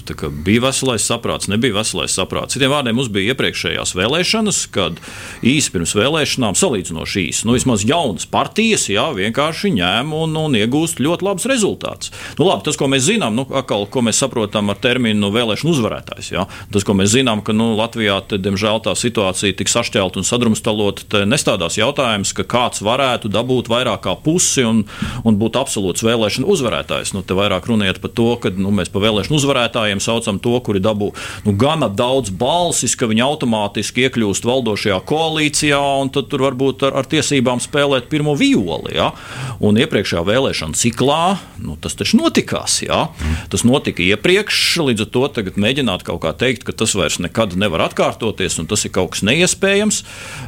bija 0.45 0.62
veselais 0.67 1.05
saprāts, 1.05 1.50
nebija 1.50 1.79
veselais 1.79 2.13
saprāts. 2.13 2.53
Citiem 2.55 2.72
vārdiem 2.74 2.98
mums 2.98 3.10
bija 3.13 3.33
iepriekšējās 3.33 3.95
vēlēšanas, 3.98 4.60
kad 4.74 5.00
īsi 5.45 5.74
pirms 5.74 5.95
vēlēšanām, 5.98 6.57
salīdzinoši 6.57 7.25
īsi, 7.27 7.48
nu, 7.48 7.55
vismaz 7.57 7.86
jaunas 7.88 8.27
partijas, 8.29 8.86
jā, 8.91 9.07
vienkārši 9.17 9.74
ņēma 9.79 10.22
un, 10.25 10.38
un 10.43 10.57
iegūst 10.60 11.01
ļoti 11.03 11.27
labus 11.27 11.48
rezultātus. 11.50 12.13
Nu, 12.38 12.48
labi, 12.48 12.65
tas, 12.67 12.77
ko 12.79 12.89
mēs 12.91 13.07
zinām, 13.07 13.36
nu, 13.38 13.48
akal, 13.57 13.88
ko 13.89 14.05
mēs 14.05 14.22
saprotam 14.24 14.69
ar 14.74 14.79
terminu 14.83 15.31
vēlēšanu 15.33 15.74
uzvarētājs, 15.74 16.31
jā, 16.36 16.45
tas, 16.74 16.86
ko 16.86 16.98
mēs 16.98 17.13
zinām, 17.15 17.41
ka 17.45 17.55
nu, 17.55 17.72
Latvijā, 17.79 18.19
te, 18.29 18.39
diemžēl, 18.41 18.83
tā 18.86 18.95
situācija 19.00 19.57
tik 19.57 19.72
sašķelta 19.72 20.22
un 20.22 20.27
sadrumstalota, 20.27 21.24
nestādās 21.29 21.79
jautājums, 21.79 22.36
ka 22.38 22.45
kāds 22.45 22.83
varētu 22.86 23.31
dabūt 23.33 23.72
vairāk 23.74 24.05
kā 24.05 24.15
pusi 24.19 24.65
un, 24.67 24.83
un 25.24 25.38
būt 25.39 25.57
absolūts 25.60 26.05
vēlēšanu 26.43 26.51
uzvarētājs. 26.53 27.13
Nu, 27.13 27.23
te 27.23 27.33
vairāk 27.33 27.67
runiet 27.67 28.00
par 28.01 28.12
to, 28.12 28.35
ka 28.38 28.51
nu, 28.51 28.71
mēs 28.71 28.91
par 28.91 29.03
vēlēšanu 29.03 29.38
uzvarētājiem 29.38 30.00
saucam 30.00 30.39
to, 30.39 30.59
kuri 30.59 30.79
dabū 30.79 31.13
nu, 31.45 31.53
gana 31.55 31.89
daudz 31.89 32.29
balsis, 32.29 32.95
ka 32.95 33.07
viņi 33.07 33.23
automātiski 33.23 34.07
iekļūst 34.07 34.45
valdošajā 34.45 35.00
koalīcijā, 35.05 35.79
un 36.01 36.09
tad 36.13 36.29
tur 36.29 36.43
varbūt 36.43 36.83
ar, 36.88 36.97
ar 37.00 37.05
tiesībām 37.07 37.62
spēlēt 37.63 38.09
pirmo 38.09 38.35
violi. 38.35 38.95
Ja? 38.95 39.13
Un 39.63 39.77
iepriekšējā 39.77 40.23
vēlēšana 40.23 40.75
ciklā 40.75 41.38
nu, 41.63 41.77
tas 41.81 41.95
taču 41.95 42.19
notikās. 42.19 42.81
Ja? 42.83 43.07
Tas 43.50 43.63
notika 43.67 44.03
iepriekš, 44.03 44.62
līdz 44.83 45.05
ar 45.05 45.12
to 45.13 45.25
tagad 45.39 45.59
mēģināt 45.62 46.05
kaut 46.07 46.23
kā 46.25 46.33
teikt, 46.38 46.65
ka 46.67 46.75
tas 46.75 46.95
vairs 46.97 47.19
nekad 47.23 47.55
nevar 47.59 47.88
atkārtoties, 47.88 48.59
un 48.62 48.69
tas 48.69 48.83
ir 48.85 48.93
kaut 48.93 49.15
kas 49.15 49.23
neiespējams. 49.25 50.03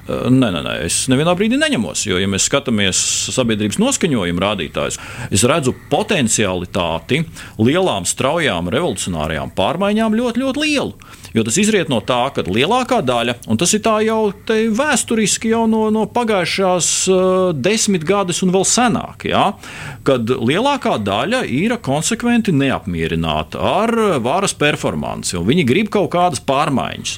Nē, 0.09 0.51
nē, 0.51 0.61
nē, 0.65 0.75
es 0.87 1.05
nevienā 1.11 1.35
brīdī 1.37 1.59
neņemos, 1.61 2.05
jo, 2.09 2.19
ja 2.21 2.29
mēs 2.29 2.47
skatāmies 2.49 2.99
sabiedrības 3.35 3.79
noskaņojumu 3.81 4.43
rādītājus, 4.43 4.99
es 5.33 5.45
redzu 5.47 5.75
potenciālitāti 5.91 7.21
lielām, 7.61 8.07
straujām, 8.09 8.71
revolucionārajām 8.73 9.53
pārmaiņām 9.57 10.17
ļoti, 10.19 10.43
ļoti 10.45 10.65
lielu. 10.65 11.13
Jo 11.35 11.43
tas 11.43 11.57
izriet 11.59 11.89
no 11.91 11.97
tā, 11.99 12.21
ka 12.31 12.45
lielākā 12.47 13.01
daļa, 13.03 13.33
un 13.51 13.59
tas 13.59 13.73
ir 13.75 13.81
tā 13.83 13.97
jau 14.05 14.31
vēsturiski 14.47 15.49
jau 15.51 15.65
no, 15.67 15.89
no 15.91 16.05
pagājušās 16.07 16.91
uh, 17.11 17.49
desmitgades 17.51 18.39
un 18.45 18.53
vēl 18.55 18.63
senāk, 18.69 19.27
ja, 19.27 19.49
kad 20.07 20.31
lielākā 20.31 20.95
daļa 21.03 21.43
ir 21.51 21.75
konsekventi 21.83 22.55
neapmierināta 22.55 23.59
ar 23.59 23.91
varas 24.23 24.55
performanci, 24.55 25.35
un 25.35 25.49
viņi 25.49 25.67
grib 25.67 25.91
kaut 25.91 26.13
kādas 26.15 26.39
pārmaiņas. 26.45 27.17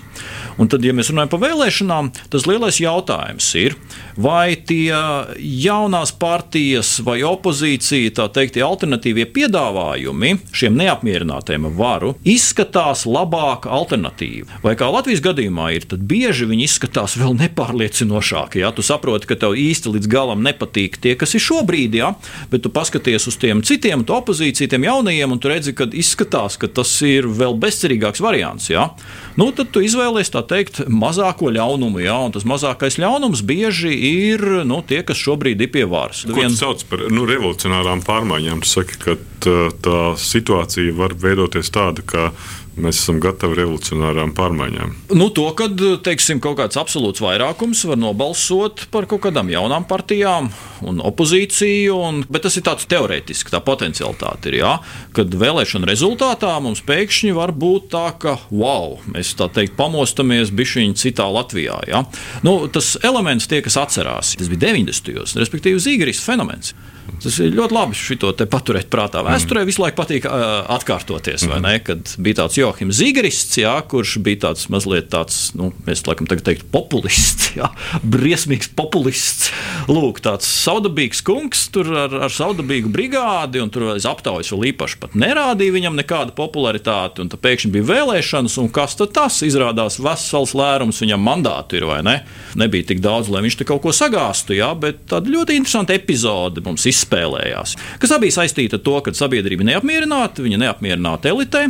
Un 0.57 0.69
tad, 0.71 0.81
ja 0.81 0.95
mēs 0.97 1.11
runājam 1.11 1.29
par 1.35 1.43
vēlēšanām, 1.43 2.09
tas 2.33 2.47
lielais 2.49 2.79
jautājums 2.81 3.51
ir, 3.61 3.75
vai 4.17 4.55
tie 4.57 4.89
jaunās 5.37 6.09
partijas 6.17 6.95
vai 7.05 7.19
opozīcija, 7.27 8.15
tā 8.17 8.25
teikt, 8.33 8.57
alternatīvie 8.65 9.27
piedāvājumi 9.35 10.33
šiem 10.57 10.79
neapmierinātiem 10.81 11.69
varu 11.77 12.15
izskatās 12.25 13.05
labāk 13.05 13.69
alternatīva. 14.07 14.59
Vai 14.63 14.75
kā 14.77 14.87
Latvijas 14.91 15.21
gadījumā 15.23 15.71
ir, 15.75 15.85
tad 15.87 16.03
bieži 16.07 16.47
viņi 16.47 16.65
izskatās 16.67 17.17
vēl 17.17 17.35
nepārliecinošāk. 17.37 18.57
Ja? 18.59 18.71
Tu 18.71 18.83
saproti, 18.85 19.27
ka 19.27 19.35
tev 19.35 19.55
īsti 19.57 19.93
līdz 19.95 20.07
galam 20.07 20.43
nepatīk 20.43 20.97
tie, 21.01 21.15
kas 21.15 21.35
ir 21.35 21.43
šobrīd, 21.43 21.97
ja? 21.97 22.15
bet 22.51 22.63
tu 22.63 22.69
paskaties 22.69 23.27
uz 23.27 23.37
tiem 23.37 23.61
citiem, 23.61 24.03
tu 24.05 24.15
opozīcija, 24.15 24.69
tiem 24.71 24.87
jaunajiem, 24.87 25.31
un 25.31 25.39
tu 25.39 25.51
redzi, 25.51 25.73
ka 25.77 25.87
izskatās, 25.91 26.57
ka 26.57 26.67
tas 26.67 26.91
ir 27.05 27.27
vēl 27.27 27.57
bezcerīgāks 27.59 28.23
variants. 28.23 28.69
Ja? 28.71 28.89
Nu, 29.37 29.51
tad 29.55 29.71
tu 29.71 29.83
izvēlies 29.83 30.31
tā 30.33 30.43
teikt 30.47 30.85
mazāko 30.87 31.51
ļaunumu, 31.53 32.01
ja? 32.03 32.17
un 32.25 32.35
tas 32.35 32.47
mazākais 32.47 32.99
ļaunums 33.01 33.43
bieži 33.47 33.93
ir 33.93 34.63
nu, 34.67 34.81
tie, 34.87 35.03
kas 35.07 35.19
šobrīd 35.21 35.61
ir 35.61 35.73
pie 35.73 35.87
varas. 35.89 36.25
Ko 36.27 36.39
Vien... 36.39 36.53
sauc 36.55 36.83
par 36.89 37.07
nu, 37.13 37.27
revolucionārām 37.29 38.03
pārmaiņām? 38.07 38.63
Tu 38.63 38.71
saki, 38.71 39.01
ka 39.01 39.17
tā, 39.43 39.57
tā 39.83 39.99
situācija 40.19 40.95
var 40.97 41.15
veidoties 41.17 41.71
tāda, 41.73 42.05
ka 42.07 42.31
mēs 42.81 42.99
esam 43.01 43.19
gatavi 43.23 43.57
revolucionārām 43.59 44.33
pārmaiņām. 44.37 44.93
Nu, 45.17 45.29
to, 45.33 45.45
kad 45.57 45.81
teiksim, 46.05 46.41
kaut 46.43 46.59
kāds 46.59 46.79
absolūts 46.79 47.21
vairākums 47.23 47.83
var 47.89 47.99
nobalsot 47.99 48.85
par 48.93 49.07
kaut 49.09 49.23
kādām 49.25 49.49
jaunām 49.51 49.87
partijām 49.89 50.51
un 50.87 51.01
opozīciju, 51.03 51.97
un, 52.07 52.21
bet 52.29 52.45
tas 52.45 52.57
ir 52.59 52.65
tāds 52.67 52.87
teorētiski, 52.89 53.53
tā 53.53 53.61
potenciālitāte 53.65 54.51
ir. 54.51 54.59
Ja? 54.61 54.73
Kad 55.17 55.33
vēlēšana 55.37 55.89
rezultātā 55.89 56.53
mums 56.63 56.83
pēkšņi 56.87 57.33
var 57.37 57.53
būt 57.57 57.89
tā, 57.95 58.05
ka 58.21 58.37
wow, 58.51 58.97
mēs 59.13 59.33
tā 59.39 59.49
teikt 59.53 59.77
pamostamies 59.79 60.53
bišķiņi 60.55 61.01
citā 61.01 61.27
Latvijā. 61.33 61.81
Ja? 61.89 62.05
Nu, 62.45 62.59
tas 62.71 62.95
elements 63.05 63.49
tie, 63.49 63.63
kas 63.65 63.79
atcerās, 63.81 64.35
tas 64.37 64.51
bija 64.51 64.67
90. 64.69 65.15
gados, 65.17 65.37
respektīvi 65.39 65.81
Zīgeris 65.81 66.23
fenomens. 66.25 66.75
Tas 67.23 67.37
ir 67.41 67.55
ļoti 67.55 67.73
labi 67.73 67.97
šo 67.97 68.31
paturēt 68.51 68.89
prātā. 68.93 69.23
Vēsturē 69.25 69.63
visu 69.67 69.81
laiku 69.81 69.97
patīk 69.97 70.27
uh, 70.29 70.67
atkārtoties, 70.77 71.47
vai 71.49 71.59
ne? 71.63 71.73
Kad 71.83 72.13
bija 72.23 72.43
tāds 72.43 72.57
Johims 72.59 72.99
Zigrists, 72.99 73.57
jā, 73.59 73.73
kurš 73.89 74.17
bija 74.25 74.43
tāds 74.47 74.67
mazliet 74.73 75.09
tāds, 75.13 75.39
nu, 75.57 75.71
mēs 75.87 76.03
laikam 76.07 76.29
tagad 76.29 76.45
teikt, 76.47 76.67
populists, 76.73 77.49
jā, 77.59 77.71
briesmīgs 78.05 78.69
populists. 78.77 79.49
Lūk, 79.89 80.21
tāds 80.25 80.49
saudabīgs 80.49 81.23
kungs 81.25 81.65
tur 81.73 81.89
ar, 82.05 82.13
ar 82.27 82.33
saudabīgu 82.33 82.91
brigādi, 82.93 83.61
un 83.63 83.73
tur 83.73 83.89
aiz 83.95 84.05
aptaujas 84.09 84.53
vēl 84.53 84.69
īpaši 84.73 85.01
pat 85.01 85.17
nerādīja 85.17 85.75
viņam 85.77 85.97
nekādu 85.97 86.35
popularitāti, 86.37 87.23
un 87.23 87.33
tad 87.33 87.41
pēkšņi 87.43 87.73
bija 87.73 87.89
vēlēšanas, 87.91 88.59
un 88.61 88.69
kas 88.73 88.97
tad 88.99 89.15
tas 89.17 89.41
izrādās 89.47 89.97
vesels 90.03 90.53
lērums 90.57 91.01
viņam 91.03 91.23
mandātu 91.23 91.81
ir, 91.81 91.87
vai 91.89 92.01
ne? 92.05 92.17
Nebija 92.59 92.91
tik 92.93 93.01
daudz, 93.03 93.31
lai 93.33 93.43
viņš 93.47 93.59
te 93.61 93.69
kaut 93.69 93.83
ko 93.85 93.95
sagāstu, 93.95 94.57
jā, 94.59 94.69
bet 94.77 95.05
tāda 95.09 95.33
ļoti 95.33 95.57
interesanta 95.57 95.97
epizode 95.97 96.61
mums 96.65 96.85
izsaka 96.85 96.96
izspēlējās. 96.97 97.77
Kas 98.01 98.13
abi 98.15 98.33
saistīta 98.33 98.79
ar 98.79 98.83
to, 98.85 98.97
ka 99.05 99.13
sabiedrība 99.15 99.65
neapmierināta, 99.67 100.43
viņa 100.45 100.61
neapmierināta 100.65 101.31
elitē. 101.31 101.67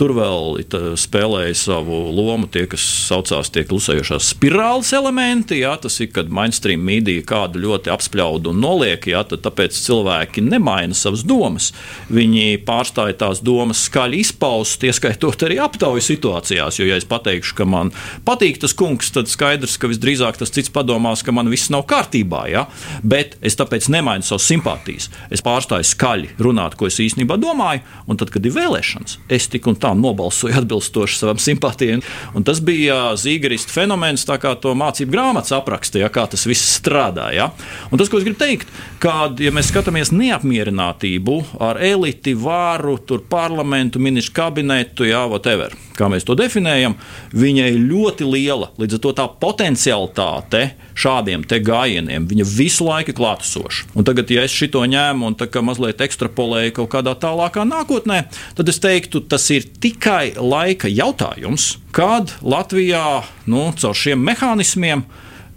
Tur 0.00 0.14
vēl 0.16 0.62
spēlēja 0.96 1.56
savu 1.58 1.96
lomu 2.14 2.48
tie, 2.48 2.64
kas 2.70 2.80
saucās 3.10 3.50
tie 3.52 3.66
klusējošās 3.68 4.30
spirāles 4.32 4.94
elementi. 4.96 5.60
Jā, 5.60 5.74
tas 5.82 5.98
ir, 6.00 6.08
kad 6.14 6.30
mainstream 6.32 6.80
mīdija 6.86 7.26
kādu 7.28 7.60
ļoti 7.60 7.92
apspļaudu 7.92 8.54
un 8.54 8.62
noliek, 8.62 9.10
jā, 9.12 9.20
tad 9.28 9.42
tāpēc 9.44 9.76
cilvēki 9.76 10.44
nemaina 10.46 10.96
savas 10.96 11.24
domas. 11.28 11.70
Viņi 12.08 12.62
pārstāja 12.64 13.18
tās 13.20 13.42
domas 13.44 13.84
skaļi 13.90 14.22
izpaust, 14.24 14.86
ieskaitot 14.88 15.44
arī 15.48 15.60
aptauju 15.60 16.06
situācijās. 16.06 16.80
Jo, 16.80 16.88
ja 16.88 16.96
es 17.00 17.08
pateikšu, 17.10 17.58
ka 17.60 17.68
man 17.68 17.92
patīk 18.24 18.62
tas 18.62 18.76
kungs, 18.76 19.12
tad 19.12 19.28
skaidrs, 19.28 19.76
ka 19.80 19.90
visdrīzāk 19.90 20.40
tas 20.40 20.54
cits 20.54 20.72
padomās, 20.72 21.24
ka 21.26 21.34
man 21.36 21.52
viss 21.52 21.72
nav 21.72 21.84
kārtībā. 21.90 22.46
Jā. 22.54 22.64
Bet 23.04 23.36
es 23.44 23.58
tāpēc 23.60 23.90
nemainu 23.92 24.24
savas 24.24 24.48
simpātijas. 24.60 25.10
Es 25.30 25.44
pārstāju 25.44 25.90
skaļi 25.92 26.34
runāt, 26.40 26.78
ko 26.80 26.88
es 26.88 27.00
īstenībā 27.02 27.36
domāju, 27.40 27.84
un 28.08 28.20
tad, 28.20 28.32
kad 28.32 28.46
ir 28.46 28.56
vēlēšanas, 28.56 29.18
es 29.28 29.48
tik 29.50 29.68
un 29.68 29.76
tā 29.76 29.90
tiešām 29.90 30.00
nobalsoja 30.00 30.60
atbilstoši 30.60 31.18
savam 31.18 31.38
simpātijam. 31.38 32.02
Un 32.34 32.44
tas 32.44 32.60
bija 32.60 33.16
zīgarista 33.16 33.72
fenomens, 33.72 34.24
tā 34.24 34.38
kā 34.38 34.54
to 34.60 34.74
mācību 34.74 35.10
grāmatas 35.10 35.52
aprakstīja, 35.52 36.10
kā 36.10 36.26
tas 36.30 36.46
viss 36.46 36.78
strādā. 36.80 37.32
Ja? 37.34 37.50
Un 37.90 37.98
tas, 37.98 38.08
ko 38.08 38.18
es 38.18 38.24
gribu 38.24 38.38
teikt, 38.38 38.68
kad 39.00 39.38
ja 39.40 39.50
mēs 39.50 39.70
skatāmies 39.70 40.12
neapmierinātību 40.12 41.60
ar 41.60 41.80
eliti, 41.80 42.34
vāru, 42.34 42.98
parlamentu, 43.28 43.98
ministru 43.98 44.34
kabinetu, 44.34 45.04
jā, 45.08 45.26
whatever, 45.26 45.72
kā 46.00 46.08
mēs 46.12 46.26
to 46.26 46.36
definējam, 46.38 46.96
viņai 47.36 47.68
ir 47.74 47.80
ļoti 47.90 48.28
liela. 48.28 48.70
Līdz 48.80 48.98
ar 48.98 49.02
to 49.04 49.14
tā 49.20 49.26
potencialitāte 49.42 50.64
šādiem 50.98 51.44
gājieniem 51.46 52.26
visu 52.48 52.86
laiku 52.88 53.12
ir 53.12 53.18
klātesoša. 53.20 53.90
Un 53.94 54.06
tagad, 54.08 54.30
ja 54.32 54.44
es 54.46 54.54
šito 54.54 54.82
ņēmu 54.88 55.30
un 55.30 55.38
mazliet 55.66 56.02
ekstrapolēju 56.04 56.76
kaut 56.80 56.92
kādā 56.94 57.14
tālākā 57.20 57.64
nākotnē, 57.68 58.24
tad 58.58 58.72
es 58.72 58.80
teiktu, 58.82 59.22
tas 59.22 59.46
ir 59.54 59.66
tikai 59.80 60.34
laika 60.36 60.90
jautājums, 60.90 61.76
kad 61.96 62.36
Latvijā 62.42 63.22
nu, 63.50 63.68
caur 63.80 63.96
šiem 63.96 64.22
mehānismiem 64.24 65.04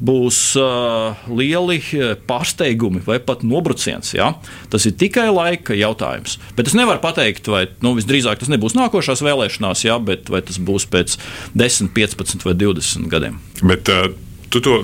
būs 0.04 0.40
uh, 0.60 1.24
lieli 1.32 1.80
pārsteigumi 2.28 3.04
vai 3.06 3.20
pat 3.24 3.46
nobruciens. 3.48 4.14
Ja? 4.18 4.34
Tas 4.74 4.88
ir 4.90 4.98
tikai 5.00 5.30
laika 5.32 5.78
jautājums. 5.78 6.38
Bet 6.58 6.72
es 6.72 6.78
nevaru 6.78 7.02
pateikt, 7.04 7.48
vai 7.52 7.66
nu, 7.86 7.96
visdrīzāk 7.98 8.42
tas 8.42 8.52
nebūs 8.52 8.76
nākošās 8.80 9.24
vēlēšanās, 9.26 9.86
ja? 9.88 10.00
bet 10.04 10.32
vai 10.34 10.44
tas 10.46 10.60
būs 10.60 10.88
pēc 10.92 11.18
10, 11.56 11.94
15 11.96 12.48
vai 12.48 12.58
20 12.60 13.10
gadiem. 13.12 13.40
Bet, 13.64 13.92
uh, 13.92 14.12
tu 14.54 14.62
to 14.64 14.82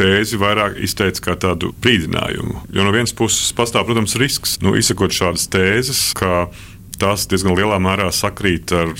tēzi 0.00 0.38
vairāk 0.40 0.78
izteica 0.80 1.28
kā 1.28 1.36
tādu 1.48 1.74
brīdinājumu. 1.82 2.64
Jo 2.72 2.86
no 2.86 2.92
vienas 2.94 3.12
puses 3.16 3.52
pastāv, 3.56 3.88
protams, 3.88 4.16
risks, 4.20 4.56
nu, 4.64 4.72
izsakot 4.78 5.12
šādas 5.12 5.48
tēzes, 5.52 6.04
ka 6.16 6.46
tās 7.00 7.26
diezgan 7.28 7.56
lielā 7.58 7.80
mērā 7.82 8.08
sakrīt 8.14 8.72
ar 8.76 8.94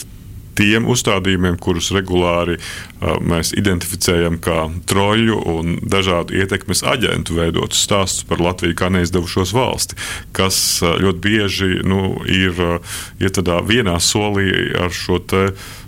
tiem 0.58 0.88
uzstādījumiem, 0.90 1.58
kurus 1.62 1.90
regulāri 1.94 2.58
uh, 2.58 3.18
mēs 3.22 3.52
identificējam 3.58 4.40
kā 4.42 4.66
troļļu 4.90 5.38
un 5.54 5.78
dažādu 5.82 6.36
ietekmes 6.40 6.84
aģentu 6.86 7.38
veidotus 7.38 7.84
stāstus 7.86 8.26
par 8.28 8.42
Latviju 8.42 8.78
kā 8.78 8.90
neizdevušos 8.92 9.54
valsti, 9.56 9.98
kas 10.36 10.58
uh, 10.84 10.96
ļoti 11.00 11.24
bieži 11.26 11.70
nu, 11.86 12.16
ir 12.28 12.56
uh, 12.58 12.98
ja 13.22 13.32
tādā 13.34 13.60
vienā 13.66 13.98
solī 14.02 14.50
ar 14.80 14.92
šo 14.94 15.20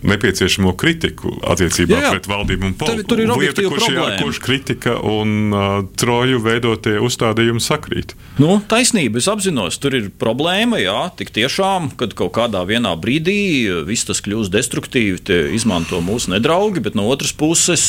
nepieciešamo 0.02 0.72
kritiku 0.78 1.32
attiecībā 1.46 1.94
jā, 1.94 2.02
jā. 2.06 2.10
pret 2.16 2.28
valdību 2.30 2.66
un 2.68 2.74
politiku. 2.78 3.06
Tur, 3.06 3.16
tur 3.16 3.22
ir 3.22 3.32
lieta, 3.38 3.64
kurš, 3.70 3.88
jā, 3.94 4.06
kurš 4.20 4.40
kritika 4.42 4.96
un 4.98 5.54
uh, 5.54 5.68
troļu 5.98 6.40
veidotie 6.42 6.96
uzstādījumi 7.02 7.62
sakrīt. 7.62 8.14
Nu, 8.42 8.56
taisnība, 8.68 9.20
es 9.22 9.28
apzinos, 9.30 9.78
tur 9.82 9.96
ir 9.98 10.10
problēma, 10.20 10.80
jā, 10.82 10.98
tik 11.18 11.32
tiešām, 11.34 11.92
kad 12.00 12.16
kaut 12.18 12.34
kādā 12.36 12.64
vienā 12.68 12.94
brīdī 13.00 13.38
viss 13.86 14.08
tas 14.08 14.22
kļūst 14.24 14.52
destruktīvi, 14.62 15.18
izmanto 15.56 16.00
mūsu 16.04 16.32
nedraugi, 16.32 16.82
bet 16.84 16.96
no 16.98 17.08
otras 17.10 17.34
puses, 17.36 17.84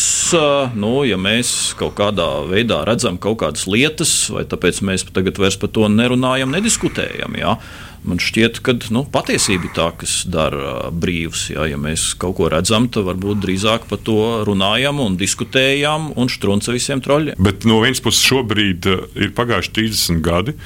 nu, 0.76 0.94
ja 1.08 1.20
mēs 1.22 1.74
kaut 1.80 1.96
kādā 2.00 2.28
veidā 2.50 2.82
redzam 2.90 3.20
kaut 3.22 3.42
kādas 3.46 3.68
lietas, 3.70 4.14
vai 4.34 4.46
tāpēc 4.50 4.82
mēs 4.86 5.08
tagad 5.14 5.40
vairs 5.42 5.60
par 5.62 5.72
to 5.74 5.88
nerunājam, 5.92 6.54
nediskutējam. 6.54 7.38
Jā. 7.40 7.58
Man 8.04 8.20
šķiet, 8.20 8.60
ka 8.66 8.76
nu, 8.94 9.06
patiesība 9.10 9.70
ir 9.70 9.74
tā, 9.78 9.88
kas 10.02 10.16
dara 10.30 10.90
brīvs. 10.92 11.48
Jā. 11.54 11.68
Ja 11.72 11.80
mēs 11.80 12.12
kaut 12.20 12.38
ko 12.40 12.50
redzam, 12.52 12.90
tad 12.92 13.08
varbūt 13.08 13.44
drīzāk 13.46 13.88
par 13.90 14.02
to 14.04 14.20
runājam 14.48 15.00
un 15.04 15.18
diskutējam 15.20 16.12
un 16.20 16.32
strunca 16.32 16.76
visiem 16.76 17.04
troļļiem. 17.04 17.40
Bet 17.44 17.68
no 17.70 17.80
vienas 17.84 18.04
puses 18.04 18.26
šobrīd 18.28 18.90
ir 18.90 19.36
pagājuši 19.38 19.76
30 19.80 20.26
gadi 20.26 20.58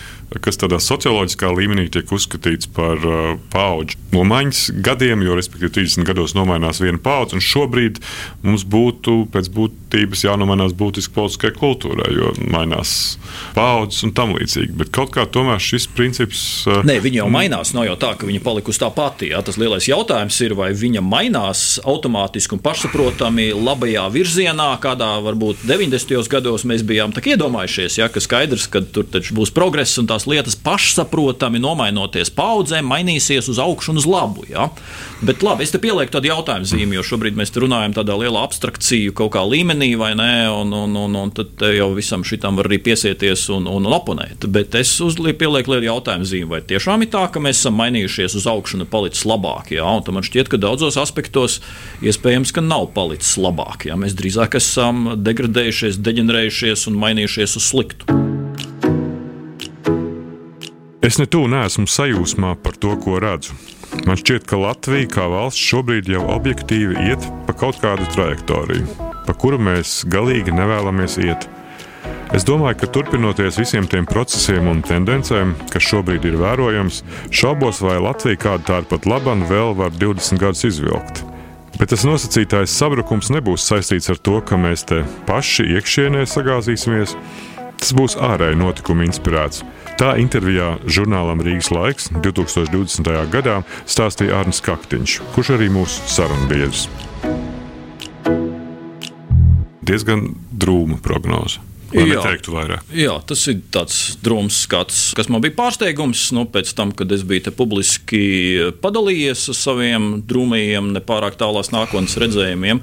kas 0.43 0.59
tādā 0.59 0.79
socioloģiskā 0.83 1.49
līmenī 1.55 1.87
tiek 1.91 2.09
uzskatīts 2.11 2.67
par 2.75 2.99
uh, 2.99 3.37
paudžu 3.53 3.95
nomaiņas 4.11 4.63
gadiem, 4.83 5.23
jo, 5.23 5.37
respektīvi, 5.37 5.71
30 5.79 6.07
gados 6.07 6.33
nomainās 6.35 6.81
viena 6.83 6.99
paudze, 7.01 7.37
un 7.37 7.43
šobrīd 7.43 8.01
mums 8.43 8.65
būtu 8.67 9.21
pēc 9.31 9.49
būtības 9.55 10.25
jānomainās 10.27 10.75
būtiski 10.77 11.15
politiskai 11.15 11.53
kultūrai, 11.55 12.09
jo 12.17 12.33
mainās 12.51 12.91
paudzes 13.55 14.03
un 14.07 14.13
tam 14.17 14.35
līdzīgi. 14.35 14.75
Bet 14.81 14.91
kaut 14.95 15.13
kā 15.15 15.23
tomēr 15.31 15.63
šis 15.63 15.87
princips. 15.95 16.43
Uh, 16.67 16.83
Nē, 16.87 16.99
viņa 17.03 17.21
jau 17.21 17.26
mainās, 17.31 17.71
nav 17.77 17.87
jau 17.87 17.95
tā, 17.99 18.11
ka 18.19 18.27
viņa 18.27 18.43
palikusi 18.43 18.83
tā 18.83 18.91
pati. 18.93 19.31
Jā. 19.31 19.41
Tas 19.47 19.59
lielais 19.61 19.87
jautājums 19.87 20.41
ir, 20.43 20.57
vai 20.59 20.73
viņa 20.75 21.03
mainās 21.05 21.63
automātiski 21.87 22.57
un 22.57 22.63
pašsaprotami 22.65 23.49
labajā 23.55 24.03
virzienā, 24.11 24.69
kādā 24.83 25.13
varbūt 25.23 25.63
90. 25.69 26.19
gados 26.31 26.67
mēs 26.67 26.83
bijām 26.87 27.15
iedomājušies, 27.27 27.97
ja, 27.99 28.11
ka 28.11 28.21
skaidrs, 28.23 28.67
ka 28.71 28.81
tur 28.81 29.07
būs 29.35 29.51
progress 29.55 29.97
un 29.99 30.07
tā 30.07 30.17
tās 30.17 30.25
lietas 30.25 30.57
pašsaprotami 30.65 31.61
nomainoties 31.61 32.31
paudzēm, 32.33 32.87
mainīsies 32.89 33.49
uz 33.51 33.59
augšu 33.61 33.93
un 33.93 34.01
uz 34.01 34.07
labu. 34.09 34.45
Ja? 34.49 34.69
Bet 35.21 35.43
labi, 35.45 35.65
es 35.65 35.73
te 35.73 35.81
pielieku 35.81 36.13
tādu 36.13 36.31
jautājumu 36.31 36.65
zīmi, 36.69 36.97
jo 36.97 37.05
šobrīd 37.05 37.37
mēs 37.37 37.53
runājam 37.53 37.93
tādā 37.97 38.17
lielā 38.17 38.41
abstrakciju 38.47 39.13
kaut 39.17 39.35
kā 39.35 39.43
līmenī, 39.45 39.91
vai 39.99 40.13
ne? 40.17 40.31
Un, 40.49 40.73
un, 40.73 40.95
un, 40.97 41.17
un 41.21 41.33
tad 41.33 41.61
jau 41.73 41.89
visam 41.97 42.25
šitam 42.25 42.57
var 42.57 42.69
arī 42.69 42.79
piesieties 42.89 43.47
un, 43.53 43.69
un, 43.69 43.85
un 43.85 43.97
oponēt. 43.97 44.47
Bet 44.53 44.77
es 44.77 44.95
uzlieku 45.03 45.43
pielieku 45.43 45.75
lielu 45.75 45.91
jautājumu 45.91 46.29
zīmi, 46.29 46.49
vai 46.55 46.61
tiešām 46.65 47.05
ir 47.05 47.11
tā, 47.13 47.16
ka 47.33 47.41
mēs 47.43 47.61
esam 47.61 47.77
mainījušies 47.79 48.37
uz 48.39 48.47
augšu 48.49 48.79
un 48.79 48.87
palicis 48.89 49.25
labāk. 49.27 49.71
Ja? 49.75 49.87
Un 49.89 50.05
man 50.15 50.25
šķiet, 50.25 50.51
ka 50.51 50.59
daudzos 50.61 50.99
aspektos 51.01 51.59
iespējams, 52.05 52.53
ka 52.55 52.63
nav 52.65 52.91
palicis 52.95 53.35
labāk. 53.41 53.87
Ja? 53.89 53.97
Mēs 53.99 54.15
drīzāk 54.17 54.59
esam 54.59 55.15
degradējušies, 55.25 55.99
deģenerējušies 56.05 56.87
un 56.91 57.01
mainījušies 57.01 57.57
uz 57.59 57.71
sliktu. 57.71 58.19
Es 61.07 61.15
ne 61.21 61.27
tuvu 61.29 61.47
neesmu 61.53 61.87
sajūsmā 61.87 62.57
par 62.59 62.75
to, 62.83 62.93
ko 62.99 63.19
redzu. 63.23 63.55
Man 64.05 64.19
šķiet, 64.19 64.43
ka 64.49 64.59
Latvija 64.59 65.07
kā 65.13 65.27
valsts 65.31 65.63
šobrīd 65.69 66.09
jau 66.11 66.25
objektīvi 66.35 67.07
iet 67.07 67.23
pa 67.47 67.55
kaut 67.55 67.79
kādu 67.79 68.05
trajektoriju, 68.11 68.85
pa 69.25 69.35
kuru 69.39 69.61
mēs 69.69 70.01
galīgi 70.11 70.53
nevēlamies 70.55 71.15
iet. 71.23 71.47
Es 72.35 72.43
domāju, 72.43 72.81
ka 72.81 72.87
turpinoties 72.91 73.55
visiem 73.55 73.85
tiem 73.87 74.03
procesiem 74.07 74.65
un 74.67 74.81
tendencēm, 74.83 75.53
kas 75.71 75.85
šobrīd 75.87 76.25
ir 76.27 76.35
vērojams, 76.41 76.99
šaubos, 77.31 77.79
vai 77.85 77.95
Latvija 78.03 78.41
kādu 78.41 78.67
tādu 78.67 78.89
pat 78.91 79.07
labanu 79.07 79.47
vēl 79.47 79.71
var 79.79 79.95
20 79.95 80.41
gadus 80.41 80.65
izvilkt. 80.67 81.23
Bet 81.77 81.93
tas 81.93 82.03
nosacītājs 82.07 82.73
sabrukums 82.73 83.29
nebūs 83.31 83.67
saistīts 83.69 84.09
ar 84.11 84.19
to, 84.19 84.41
ka 84.41 84.57
mēs 84.59 84.83
te 84.89 85.03
paši 85.27 85.69
iekšienē 85.77 86.25
sagāzīsimies. 86.27 87.13
Tas 87.77 87.93
būs 87.93 88.17
ārēji 88.17 88.57
notikumi 88.57 89.05
inspirēts. 89.05 89.61
Tā 90.01 90.15
intervijā 90.19 90.73
žurnālam 90.89 91.39
Rīgas 91.45 91.69
laiks 91.71 92.09
2020. 92.17 93.07
gadā 93.31 93.61
stāstīja 93.85 94.41
Arnēs 94.41 94.59
Kaktiņš, 94.65 95.19
kurš 95.37 95.53
arī 95.55 95.69
mūsu 95.73 96.09
sarunbiedrs. 96.11 96.87
Diezgan 99.87 100.31
drūma 100.51 100.99
prognoze. 100.99 101.61
Jā, 101.95 102.03
neteiktu 102.09 102.51
vairāk. 102.51 102.87
Jā, 102.95 103.13
tas 103.27 103.45
ir 103.47 103.61
tāds 103.71 104.17
drūms 104.23 104.63
skats, 104.65 104.99
kas 105.15 105.29
man 105.31 105.43
bija 105.43 105.55
pārsteigums. 105.55 106.25
Nu, 106.35 106.43
pēc 106.51 106.73
tam, 106.75 106.91
kad 106.95 107.11
es 107.15 107.23
biju 107.27 107.53
publiski 107.55 108.19
padalījies 108.83 109.45
ar 109.53 109.57
saviem 109.57 110.07
drūmajiem, 110.27 110.91
nepārāk 110.97 111.37
tālās 111.39 111.71
nākotnes 111.71 112.17
redzējumiem, 112.19 112.81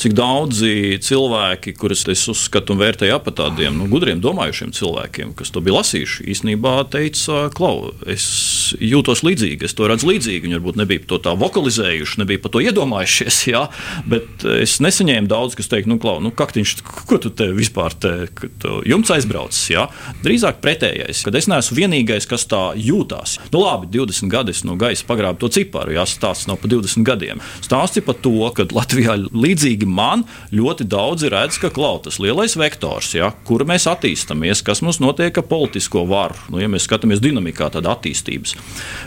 cik 0.00 0.16
daudzi 0.16 0.96
cilvēki, 1.04 1.74
kurus 1.76 2.06
es 2.12 2.22
uzskatu 2.32 2.72
un 2.72 2.80
vērtēju 2.80 3.18
par 3.26 3.36
tādiem 3.42 3.76
nu, 3.76 3.90
gudriem, 3.92 4.22
domājušiem 4.24 4.72
cilvēkiem, 4.76 5.34
kas 5.36 5.52
to 5.52 5.60
bija 5.64 5.80
lasījuši, 5.80 6.26
īstenībā 6.32 6.74
teica, 6.92 7.46
klau, 7.56 7.92
es 8.08 8.26
jūtos 8.80 9.24
līdzīgi, 9.26 9.68
es 9.68 9.76
to 9.76 9.90
redzu 9.90 10.08
līdzīgi. 10.10 10.46
Viņi 10.46 10.58
varbūt 10.58 10.80
nebija 10.80 11.04
to 11.10 11.20
tā 11.22 11.34
vokalizējuši, 11.38 12.20
nebija 12.22 12.42
par 12.44 12.54
to 12.54 12.64
iedomājušies, 12.64 13.42
jā, 13.52 13.66
bet 14.08 14.46
es 14.56 14.78
nesaņēmu 14.84 15.30
daudz, 15.30 15.58
kas 15.58 15.70
teikt, 15.72 15.90
nu, 15.90 16.00
klau, 16.02 16.18
nu, 16.24 16.32
kaktiņš, 16.36 16.76
ko 17.10 17.20
tu 17.20 17.32
te 17.36 17.50
vispār 17.56 17.96
te 18.00 18.14
kad 18.46 18.86
jumts 18.86 19.10
aizbraucis. 19.14 19.70
Ja? 19.70 19.86
Drīzāk 20.24 20.60
pretējais, 20.64 21.22
kad 21.26 21.36
es 21.38 21.48
neesmu 21.50 21.76
vienīgais, 21.80 22.28
kas 22.28 22.46
tā 22.50 22.62
jūtās. 22.78 23.38
Nu, 23.52 23.62
labi, 23.64 23.88
20 23.94 24.30
gadi 24.32 24.54
no 24.66 24.76
gaisa 24.78 25.04
pagrābu 25.08 25.42
to 25.42 25.50
ciparu, 25.52 25.94
ja 25.96 26.06
stāsts 26.08 26.48
nav 26.48 26.60
par 26.62 26.70
20 26.72 27.04
gadiem. 27.06 27.42
Stāsts 27.64 28.00
ir 28.00 28.06
par 28.06 28.18
to, 28.22 28.34
ka 28.56 28.66
Latvijā 28.74 29.16
līdzīgi 29.30 29.88
man 29.88 30.24
ļoti 30.54 30.86
daudzi 30.88 31.30
redz, 31.32 31.58
ka 31.62 31.70
klautas 31.74 32.20
lielais 32.22 32.56
vektors, 32.58 33.12
ja, 33.16 33.32
kur 33.46 33.64
mēs 33.68 33.88
attīstāmies, 33.90 34.62
kas 34.66 34.82
mums 34.84 35.00
notiek 35.02 35.36
ar 35.36 35.46
politisko 35.48 36.06
varu. 36.08 36.38
Nu, 36.52 36.60
ja 36.62 36.70
mēs 36.70 36.86
skatāmies 36.88 37.22
dinamikā, 37.24 37.68
tad 37.74 37.88
attīstības 37.90 38.56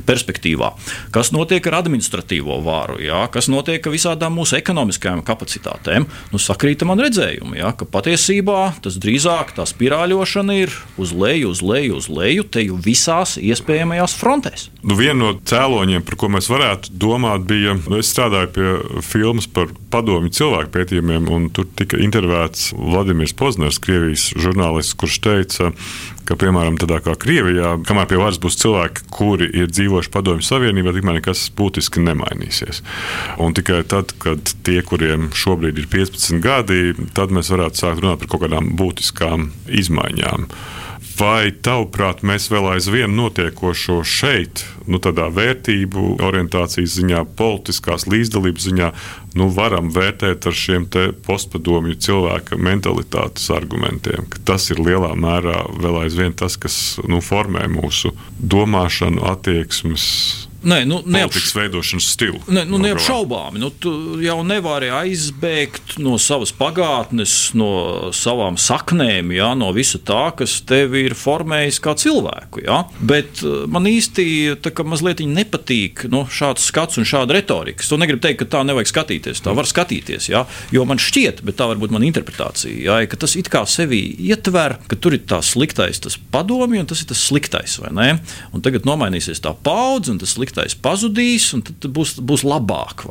perspektīvā, 0.08 0.72
kas 1.16 1.34
notiek 1.36 1.66
ar 1.70 1.80
administratīvo 1.82 2.60
varu, 2.66 3.00
ja, 3.04 3.26
kas 3.32 3.50
notiek 3.52 3.86
ar 3.86 3.96
visādām 3.96 4.36
mūsu 4.40 4.60
ekonomiskajām 4.60 5.24
kapacitātēm, 5.28 6.08
nu, 6.34 6.42
sakrīt 6.42 6.86
man 6.88 7.02
redzējumu, 7.04 7.58
ja, 7.60 7.74
ka 7.78 7.88
patiesībā 7.90 8.60
tas 8.84 9.00
drīzāk 9.02 9.29
drīzāk 9.30 9.54
tā 9.54 9.66
spirāļošana 9.68 10.56
ir 10.58 10.74
uz 10.98 11.12
leju, 11.14 11.52
uz 11.54 11.62
leju, 11.62 11.98
uz 12.00 12.08
leju, 12.10 12.44
te 12.50 12.64
jau 12.64 12.78
visās 12.82 13.38
iespējamajās 13.38 14.16
frontēs. 14.18 14.70
Nu, 14.82 14.96
viena 14.98 15.20
no 15.20 15.32
cēloņiem, 15.38 16.04
par 16.08 16.18
ko 16.18 16.30
mēs 16.34 16.50
varētu 16.50 16.96
domāt, 16.98 17.46
bija, 17.46 17.76
nu, 17.78 18.00
es 18.00 18.10
strādāju 18.10 18.50
pie 18.56 19.02
filmas 19.06 19.48
par 19.48 19.70
padomju 19.94 20.34
cilvēku 20.34 20.74
pētījumiem, 20.74 21.30
un 21.30 21.50
tur 21.54 21.68
tika 21.78 22.00
intervētas 22.02 22.72
Vladimirs 22.74 23.36
Pozners, 23.38 23.80
Krievijas 23.80 24.32
žurnālists, 24.34 24.98
kurš 24.98 25.20
teica, 25.26 25.74
ka, 26.30 26.38
piemēram, 26.40 26.78
tādā 26.82 27.00
kā 27.04 27.16
Krievijā, 27.20 27.76
kamēr 27.88 28.10
pie 28.10 28.20
varas 28.22 28.40
būs 28.42 28.60
cilvēki, 28.62 29.08
kuri 29.14 29.50
ir 29.50 29.72
dzīvojuši 29.72 30.12
Padomju 30.14 30.46
Savienībā, 30.46 30.94
tikmēr 30.96 31.20
nekas 31.20 31.48
būtiski 31.58 32.04
nemainīsies. 32.06 32.84
Un 33.42 33.56
tikai 33.58 33.82
tad, 33.90 34.14
kad 34.22 34.54
tie, 34.66 34.80
kuriem 34.86 35.32
šobrīd 35.34 35.82
ir 35.82 35.90
15 35.90 36.44
gadi, 36.44 36.94
tad 37.18 37.34
mēs 37.36 37.50
varētu 37.54 37.82
sākt 37.82 38.04
runāt 38.04 38.22
par 38.22 38.32
kaut 38.34 38.46
kādām 38.46 38.76
būtiskām 38.80 39.50
izmaiņām. 39.82 40.50
Vai 41.20 41.52
tavuprāt, 41.64 42.22
mēs 42.28 42.50
vēl 42.52 42.66
aizvien 42.74 43.14
notiekošo 43.16 44.02
šeit, 44.08 44.64
nu, 44.88 45.00
tādā 45.04 45.30
vērtību 45.32 46.18
orientācijas 46.26 46.98
ziņā, 47.00 47.24
politiskās 47.40 48.08
līdzdalības 48.10 48.68
ziņā, 48.68 48.90
nu, 49.40 49.50
varam 49.56 49.92
vērtēt 49.96 50.50
ar 50.50 50.58
šiem 50.64 50.90
postpadomju 51.26 51.96
cilvēka 52.04 52.60
mentalitātes 52.60 53.48
argumentiem? 53.56 54.28
Tas 54.48 54.70
ir 54.74 54.84
lielā 54.84 55.14
mērā 55.20 55.64
vēl 55.80 56.04
aizvien 56.04 56.36
tas, 56.36 56.60
kas 56.60 57.00
nu, 57.08 57.24
formē 57.24 57.68
mūsu 57.72 58.12
domāšanu, 58.40 59.24
attieksmes 59.32 60.49
Nē, 60.60 60.82
nu, 60.86 61.00
neapš... 61.08 61.54
veidošanas 61.56 62.08
stilu. 62.12 62.40
Ne, 62.52 62.66
nu, 62.68 62.80
neapšaubāmi. 62.84 63.62
Nu, 63.62 63.70
tu 63.72 63.92
jau 64.20 64.42
nevari 64.44 64.90
aizbēgt 64.92 65.96
no 66.04 66.18
savas 66.20 66.52
pagātnes, 66.56 67.54
no 67.56 68.12
savām 68.16 68.58
saknēm, 68.60 69.32
jā, 69.38 69.54
no 69.56 69.72
visa 69.76 70.02
tā, 70.04 70.30
kas 70.36 70.58
tevi 70.68 71.06
ir 71.08 71.16
formējis 71.16 71.80
kā 71.84 71.96
cilvēku. 72.00 72.64
Jā. 72.66 72.82
Bet 73.00 73.44
eh, 73.46 73.64
man 73.72 73.88
īsti 73.88 74.26
mazliet 74.90 75.24
nepatīk 75.24 76.06
nu, 76.12 76.26
šāds 76.28 76.68
skats 76.68 77.00
un 77.00 77.08
šāda 77.08 77.38
retorika. 77.38 77.84
Es 77.84 77.92
to 77.92 78.00
negribu 78.00 78.24
teikt, 78.26 78.42
ka 78.44 78.58
tā 78.58 78.66
nevajag 78.68 78.92
skatīties. 78.92 79.44
Tā 79.46 79.56
var 79.56 79.70
skatīties, 79.70 80.30
jā, 80.34 80.44
jo 80.76 80.84
man 80.90 81.00
šķiet, 81.00 81.40
bet 81.48 81.60
tā 81.60 81.70
varbūt 81.72 81.96
mana 81.96 82.08
interpretācija, 82.10 82.76
jā, 82.84 83.00
ka 83.08 83.22
tas 83.24 83.38
it 83.40 83.48
kā 83.52 83.64
sevi 83.70 84.02
ietver, 84.28 84.76
ka 84.92 85.00
tur 85.00 85.16
ir 85.16 85.24
tas 85.30 85.54
sliktais, 85.56 86.04
tas 86.04 86.20
padomju, 86.34 86.84
un 86.84 86.90
tas 86.90 87.00
ir 87.00 87.12
tas 87.14 87.24
sliktais. 87.32 87.80
Un 87.80 88.64
tagad 88.64 88.88
nomainīsies 88.88 89.40
tā 89.44 89.54
paudze, 89.64 90.12
un 90.12 90.20
tas 90.22 90.34
sliktais 90.36 90.49
sliktais 90.50 90.76
pazudīs, 90.76 91.54
un 91.54 91.64
tad 91.66 91.88
būs, 91.94 92.18
būs 92.20 92.46
labāk, 92.48 93.06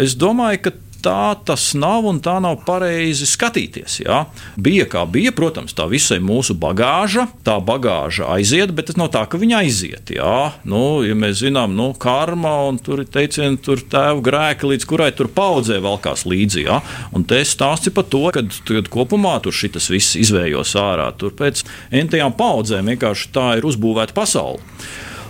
es 0.00 0.16
domāju, 0.20 0.66
ka 0.68 0.78
tā 1.02 1.34
tas 1.46 1.72
nav 1.74 2.06
un 2.06 2.20
tā 2.22 2.36
nav 2.42 2.60
pareizi 2.66 3.26
skatīties. 3.26 3.98
Jā. 4.04 4.20
Bija 4.54 4.86
kā 4.90 5.02
bija, 5.10 5.32
protams, 5.34 5.74
tā 5.74 5.88
visai 5.90 6.20
mūsu 6.22 6.54
bagāža, 6.58 7.26
tā 7.46 7.58
bagāža 7.58 8.28
aiziet, 8.36 8.70
bet 8.76 8.90
tas 8.90 8.98
nav 9.00 9.10
tā, 9.14 9.24
ka 9.26 9.40
viņa 9.40 9.62
aiziet. 9.64 10.12
Jā. 10.14 10.52
Nu, 10.68 11.02
ja 11.02 11.16
mēs 11.18 11.40
zinām, 11.42 11.74
nu, 11.78 11.90
karma 11.98 12.54
un 12.68 12.78
tur 12.82 13.02
ir 13.02 13.10
teicieni, 13.10 13.58
tur 13.62 13.82
tēva 13.82 14.22
grēki, 14.22 14.70
līdz 14.72 14.88
kurai 14.88 15.10
tur 15.16 15.30
paudzē 15.32 15.80
valkās 15.82 16.22
līdzi. 16.28 16.66
Jā. 16.68 16.78
Un 17.16 17.26
te 17.26 17.42
stāsti 17.42 17.90
par 17.94 18.06
to, 18.12 18.24
ka 18.34 18.46
kopumā 18.92 19.38
tur 19.42 19.56
šis 19.56 19.90
viss 19.90 20.18
izvējos 20.20 20.76
ārā. 20.78 21.10
Tur 21.18 21.34
pēc 21.34 21.64
entajām 21.90 22.36
paudzēm 22.38 22.94
vienkārši 22.94 23.32
tā 23.34 23.54
ir 23.58 23.66
uzbūvēta 23.66 24.14
pasaule. 24.14 24.62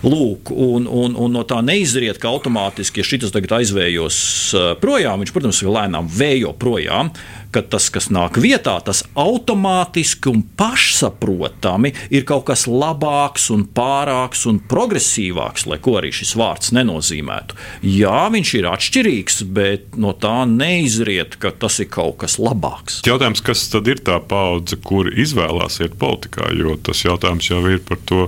Lūk, 0.02 0.50
un, 0.50 0.88
un, 0.90 1.14
un 1.14 1.30
no 1.30 1.44
tā 1.46 1.60
neizriet, 1.62 2.18
ka 2.18 2.32
automātiski, 2.32 3.02
ja 3.02 3.06
šis 3.06 3.30
tagad 3.30 3.60
aizvējos 3.60 4.16
eh, 4.58 4.72
projām, 4.82 5.22
viņš, 5.22 5.34
protams, 5.34 5.62
lēnām 5.62 6.10
vējo 6.10 6.50
projām, 6.58 7.12
ka 7.52 7.62
tas, 7.62 7.86
kas 7.92 8.08
nāk 8.10 8.38
vietā, 8.40 8.74
tas 8.82 9.04
automātiski 9.18 10.30
un 10.32 10.40
pašsaprotami 10.58 11.92
ir 12.10 12.24
kaut 12.28 12.46
kas 12.48 12.64
labāks 12.66 13.50
un 13.54 13.66
pārāks 13.76 14.46
un 14.50 14.58
progresīvāks, 14.70 15.68
lai 15.70 15.78
ko 15.84 15.98
arī 16.00 16.10
šis 16.16 16.34
vārds 16.40 16.72
nenozīmētu. 16.74 17.58
Jā, 17.86 18.24
viņš 18.32 18.54
ir 18.58 18.70
atšķirīgs, 18.72 19.42
bet 19.54 20.00
no 20.00 20.14
tā 20.16 20.42
neizriet, 20.48 21.36
ka 21.42 21.52
tas 21.52 21.78
ir 21.84 21.90
kaut 21.92 22.22
kas 22.24 22.38
labāks. 22.42 23.02
Jautājums, 23.06 23.44
kas 23.44 23.68
tad 23.72 23.90
ir 23.92 24.02
tā 24.02 24.18
paudze, 24.18 24.80
kur 24.82 25.12
izvēlās 25.12 25.78
iet 25.84 25.94
politikā, 26.00 26.50
jo 26.56 26.74
tas 26.82 27.04
jautājums 27.04 27.52
jau 27.52 27.62
ir 27.70 27.84
par 27.86 28.00
to 28.08 28.26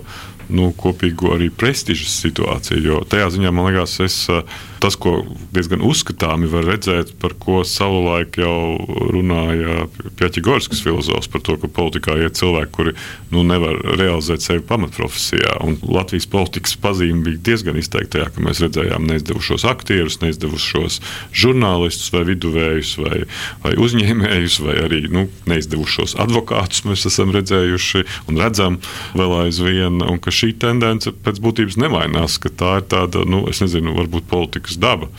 nu, 0.48 0.70
kopīgo 0.76 1.34
arī 1.36 1.50
prestižas 1.50 2.14
situāciju. 2.24 2.82
Jo 2.84 3.00
tajā 3.08 3.30
ziņā 3.34 3.52
man 3.54 3.70
liekas, 3.70 3.96
es, 4.04 4.16
tas, 4.82 4.96
ko 5.00 5.22
diezgan 5.54 5.84
uzskatāmi 5.84 6.48
var 6.50 6.66
redzēt, 6.68 7.14
par 7.22 7.36
ko 7.40 7.62
savulaik 7.68 8.38
jau 8.40 8.76
runāja 9.14 9.86
Pjaķigorskas 10.18 10.82
filozofs, 10.84 11.30
par 11.32 11.44
to, 11.46 11.56
ka 11.60 11.70
politikā 11.72 12.18
ir 12.20 12.34
cilvēki, 12.36 12.72
kuri 12.74 12.94
nu, 13.32 13.44
nevar 13.46 13.78
realizēt 13.98 14.44
sevi 14.44 14.64
pamatprofesijā. 14.68 15.56
Un 15.64 15.78
Latvijas 15.82 16.28
politikas 16.30 16.76
pazīme 16.80 17.24
bija 17.28 17.42
diezgan 17.50 17.78
izteikta 17.80 18.18
tajā, 18.18 18.30
ka 18.34 18.44
mēs 18.44 18.60
redzējām 18.62 19.08
neizdevušos 19.08 19.64
aktierus, 19.68 20.20
neizdevušos 20.22 21.00
žurnālistus 21.34 22.12
vai 22.14 22.24
viduvējus 22.28 22.94
vai, 23.00 23.24
vai 23.64 23.74
uzņēmējus 23.80 24.60
vai 24.64 24.76
arī 24.84 25.00
nu, 25.12 25.26
neizdevušos 25.50 26.16
advokātus 26.22 26.84
mēs 26.88 27.06
esam 27.10 27.32
redzējuši 27.34 28.04
un 28.30 28.40
redzam 28.40 28.78
vēl 29.18 29.34
aizvien. 29.44 30.02
Un, 30.04 30.20
šī 30.34 30.52
tendence 30.62 31.12
pēc 31.24 31.40
būtības 31.44 31.78
nemainās, 31.80 32.38
ka 32.42 32.50
tā 32.50 32.76
ir 32.80 32.88
tāda, 32.92 33.24
nu, 33.28 33.44
es 33.50 33.62
nezinu, 33.64 33.94
varbūt 33.98 34.28
politikas 34.30 34.78
daba. 34.82 35.10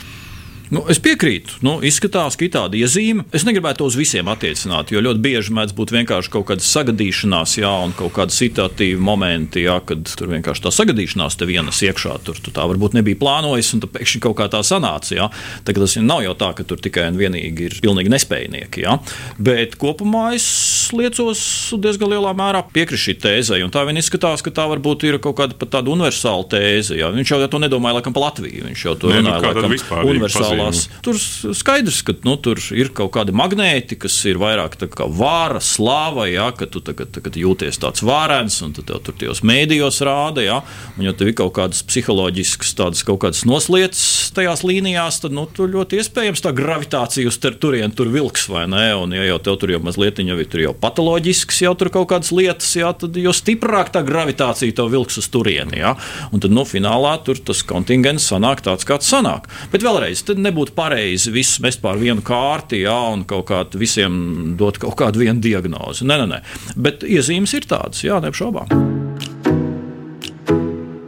Nu, 0.74 0.82
es 0.90 0.98
piekrītu. 1.04 1.60
Nu, 1.66 1.76
izskatās, 1.86 2.38
ka 2.38 2.48
ir 2.48 2.52
tāda 2.56 2.78
iezīme. 2.80 3.28
Es 3.36 3.46
negribētu 3.46 3.84
to 3.84 3.90
uz 3.92 3.98
visiem 4.00 4.30
attiecināt, 4.32 4.90
jo 4.94 5.02
ļoti 5.04 5.22
bieži 5.22 5.54
mēdz 5.54 5.76
būt 5.78 5.94
vienkārši 5.94 6.32
kaut 6.34 6.48
kāda 6.50 6.66
sagadīšanās, 6.66 7.58
jā, 7.60 7.72
un 7.86 7.94
kaut 7.98 8.16
kāda 8.16 8.34
situatīva 8.34 9.02
momenti, 9.06 9.66
jā, 9.68 9.78
kad 9.86 10.10
tur 10.18 10.32
vienkārši 10.34 10.66
tā 10.66 10.74
sagadīšanās 10.74 11.38
te 11.38 11.48
vienas 11.50 11.82
iekšā. 11.86 12.18
Tur 12.26 12.40
tu 12.42 12.54
tā 12.56 12.66
varbūt 12.72 12.98
nebija 12.98 13.20
plānojis, 13.22 13.74
un 13.78 13.86
pēkšņi 13.86 14.24
kaut 14.26 14.38
kā 14.40 14.50
tā 14.52 14.64
sanāca. 14.66 15.14
Jā. 15.16 15.30
Tagad 15.68 15.86
tas 15.86 15.98
nav 16.02 16.24
jau 16.26 16.34
tā, 16.40 16.52
ka 16.58 16.66
tur 16.68 16.82
tikai 16.82 17.10
un 17.12 17.22
vienīgi 17.22 17.70
ir 17.70 17.78
pilnīgi 17.86 18.14
nespējnieki. 18.16 18.86
Jā. 18.88 18.98
Bet 19.38 19.78
kopumā 19.82 20.32
es 20.40 20.48
liecos 20.96 21.46
diezgan 21.82 22.16
lielā 22.16 22.34
mērā 22.38 22.64
piekrist 22.74 23.06
šī 23.06 23.18
tēzei, 23.22 23.62
un 23.66 23.74
tā 23.74 23.86
vien 23.86 24.02
izskatās, 24.02 24.42
ka 24.46 24.54
tā 24.56 24.66
varbūt 24.72 25.06
ir 25.06 25.22
kaut 25.22 25.38
kāda 25.38 25.70
tāda 25.70 25.94
universāla 25.94 26.50
tēze. 26.56 26.98
Jā. 26.98 27.14
Viņš 27.14 27.36
jau 27.36 27.42
to 27.54 27.62
nedomāja 27.62 28.00
laikam 28.00 28.16
par 28.16 28.32
Latviju. 28.32 28.66
Viņš 28.72 28.88
jau 28.90 28.98
to 29.00 29.14
nu, 29.14 29.22
runāja 29.22 29.54
laikam 29.54 30.10
universāli 30.10 30.55
piedalās. 30.56 30.86
Tur 31.06 31.20
skaidrs, 31.56 32.02
ka 32.06 32.16
nu, 32.26 32.36
tur 32.42 32.60
ir 32.76 32.92
kaut 32.96 33.14
kādi 33.16 33.36
magnēti, 33.36 33.98
kas 34.00 34.18
ir 34.30 34.40
vairāk 34.42 34.78
kā 34.96 35.08
vāra, 35.10 35.62
slāva, 35.64 36.28
ja, 36.30 36.50
ka 36.56 36.68
tu 36.70 36.82
tagad, 36.86 37.12
tagad 37.16 37.38
jūties 37.40 37.80
tāds 37.82 38.04
vārens, 38.06 38.62
un 38.66 38.74
tev 38.76 39.02
tur 39.06 39.18
tajos 39.18 39.44
mēdījos 39.46 40.02
rāda, 40.06 40.44
ja, 40.46 40.62
un 40.98 41.08
ja 41.08 41.16
tev 41.16 41.32
ir 41.32 41.38
kaut 41.40 41.56
kādas 41.58 41.84
psiholoģiskas, 41.88 42.76
tādas 42.78 43.06
kaut 43.08 43.22
kādas 43.24 43.46
noslietas 43.48 44.04
tajās 44.36 44.66
līnijās, 44.68 45.22
tad 45.24 45.36
nu, 45.36 45.46
tur 45.48 45.72
ļoti 45.72 46.00
iespējams 46.02 46.44
tā 46.44 46.52
gravitācija 46.56 47.30
uz 47.30 47.40
turieni 47.40 47.96
tur 47.96 48.10
vilks, 48.12 48.48
vai 48.52 48.66
ne? 48.72 48.88
Un, 49.00 49.14
ja 49.16 49.24
jau 49.30 49.40
tev 49.44 49.60
tur 49.62 49.74
jau 49.76 49.82
mazliet 49.84 50.20
jau 50.20 50.38
ir 50.42 50.62
jau 50.66 50.74
patoloģisks, 50.80 51.62
jau 51.66 51.74
tur 51.78 51.92
kaut 51.94 52.10
kādas 52.12 52.32
lietas, 52.36 52.72
ja, 52.78 52.92
tad 52.98 53.16
jo 53.20 53.34
stiprāk 53.36 53.92
tā 53.94 54.04
gravitācija 54.06 54.76
tev 54.76 54.92
vilks 54.94 55.20
uz 55.22 55.30
turieni. 55.32 55.80
Ja? 55.82 55.96
Un 56.32 56.44
tad, 56.44 56.54
nu, 56.56 56.66
finālā 56.68 57.16
tur 57.26 57.40
tas 57.46 57.64
kontingents 57.68 58.28
sanāk 58.32 58.64
tāds, 58.66 58.88
kāds 58.88 59.10
sanāk. 59.12 59.50
Bet 59.74 59.86
vēlreiz, 59.86 60.24
tad 60.28 60.42
nebūtu 60.46 60.76
pareizi 60.78 61.34
visus 61.34 61.60
mest 61.64 61.82
pār 61.84 62.00
vienu 62.02 62.24
kārti, 62.26 62.84
jā, 62.86 62.96
un 63.14 63.26
kaut 63.28 63.48
kādā 63.50 63.80
visiem 63.82 64.56
dot 64.60 64.80
kaut 64.82 64.98
kādu 65.00 65.24
vienu 65.24 65.42
diagnozi. 65.44 66.08
Nē, 66.08 66.20
nē, 66.22 66.28
nē. 66.32 66.42
Bet 66.78 67.06
iezīmes 67.08 67.56
ir 67.58 67.68
tādas, 67.70 68.04
jā, 68.06 68.20
neapšaubām. 68.24 68.72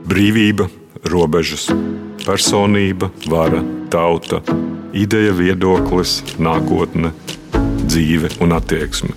Brīvība, 0.08 0.70
robežas, 1.12 1.68
personība, 2.26 3.12
vara, 3.30 3.62
tauta, 3.94 4.42
ideja, 4.98 5.36
viedoklis, 5.38 6.22
nākotne, 6.42 7.14
dzīve 7.86 8.34
un 8.44 8.58
attieksme. 8.58 9.14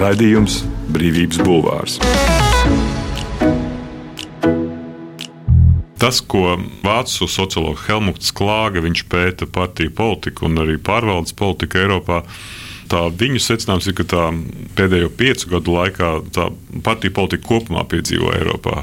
Radījums 0.00 0.62
Brīvības 0.94 1.42
Bulvārs. 1.46 2.00
Tas, 6.04 6.18
ko 6.20 6.58
vācu 6.84 7.24
sociologs 7.32 7.86
Helmuts 7.88 8.32
Klāga 8.36 8.82
pēta 9.08 9.46
partiju 9.48 9.90
politiku 9.96 10.44
un 10.50 10.60
arī 10.60 10.76
pārvaldes 10.76 11.32
politiku 11.32 11.80
Eiropā, 11.80 12.18
tā 12.92 13.06
viņu 13.08 13.40
secinājums 13.40 13.88
ir, 13.88 13.96
ka 13.96 14.26
pēdējo 14.76 15.08
piecu 15.16 15.54
gadu 15.54 15.78
laikā 15.78 16.10
partiju 16.84 17.14
politika 17.16 17.48
kopumā 17.48 17.86
piedzīvo 17.88 18.34
Eiropā 18.36 18.82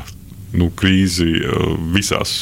nu, 0.58 0.72
krīzi 0.74 1.30
eh, 1.46 1.70
visās 1.94 2.34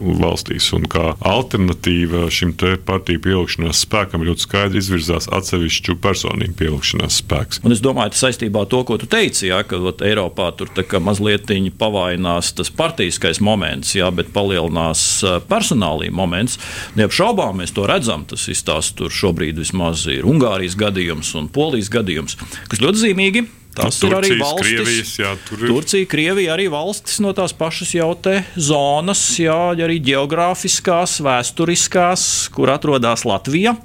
valstīs. 0.00 0.70
Un 0.76 0.86
kā 0.90 1.14
alternatīva 1.26 2.26
šim 2.32 2.54
partiju 2.86 3.22
pieaugšanās 3.24 3.84
spēkam 3.86 4.24
ļoti 4.26 4.46
skaidri 4.46 4.80
izvirzās 4.82 5.28
atsevišķu 5.32 5.96
personību 6.02 6.56
pieaugšanās 6.58 7.20
spēks. 7.22 7.62
Un 7.64 7.74
es 7.74 7.82
domāju, 7.84 8.14
tas 8.14 8.24
saistībā 8.26 8.64
ar 8.64 8.70
to, 8.72 8.82
ko 8.88 8.98
tu 9.00 9.08
teici, 9.10 9.48
jā, 9.50 9.62
ka 9.66 9.80
ot, 9.80 10.02
Eiropā 10.04 10.50
tur 10.56 10.72
mazliet 11.00 11.50
pavainās 11.78 12.52
tas 12.56 12.70
partijiskais 12.70 13.40
moments, 13.44 13.94
jā, 13.96 14.10
bet 14.14 14.32
palielinās 14.34 15.04
eh, 15.24 15.38
personālī 15.50 16.10
moments. 16.10 16.58
Neapšaubām 16.98 17.60
mēs 17.60 17.74
to 17.76 17.86
redzam. 17.90 18.26
Tas 18.30 18.48
izstāsta 18.52 19.02
tur 19.02 19.14
šobrīd 19.14 19.60
vismaz 19.60 20.06
ir 20.10 20.28
Ungārijas 20.28 20.76
gadījums 20.78 21.34
un 21.38 21.48
Polijas 21.52 21.90
gadījums, 21.92 22.38
kas 22.70 22.82
ļoti 22.82 23.06
zīmīgi. 23.06 23.46
Tas 23.74 24.00
nu, 24.02 24.10
ir 24.10 24.16
arī 24.18 24.30
valstis. 24.40 24.70
Krievijas, 24.70 25.12
jā, 25.20 25.32
tur 25.46 25.62
ir. 25.62 25.70
Turcija, 25.70 26.06
Krievija 26.10 26.54
arī 26.56 26.66
valstis 26.72 27.20
no 27.22 27.30
tās 27.36 27.54
pašas 27.56 27.92
jau 27.94 28.10
te 28.18 28.40
zonas, 28.58 29.22
jā, 29.38 29.56
arī 29.78 30.00
geogrāfiskās, 30.02 31.20
vēsturiskās, 31.22 32.24
kur 32.54 32.72
atrodas 32.74 33.22
Latvija. 33.28 33.76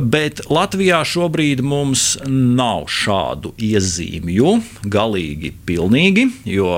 Bet 0.00 0.44
Latvijā 0.52 1.02
šobrīd 1.04 1.60
mums 1.64 2.14
nav 2.26 2.86
šādu 2.92 3.52
iezīmju 3.60 4.54
galīgi 4.92 5.52
pilnīgi, 5.68 6.26
jo 6.48 6.72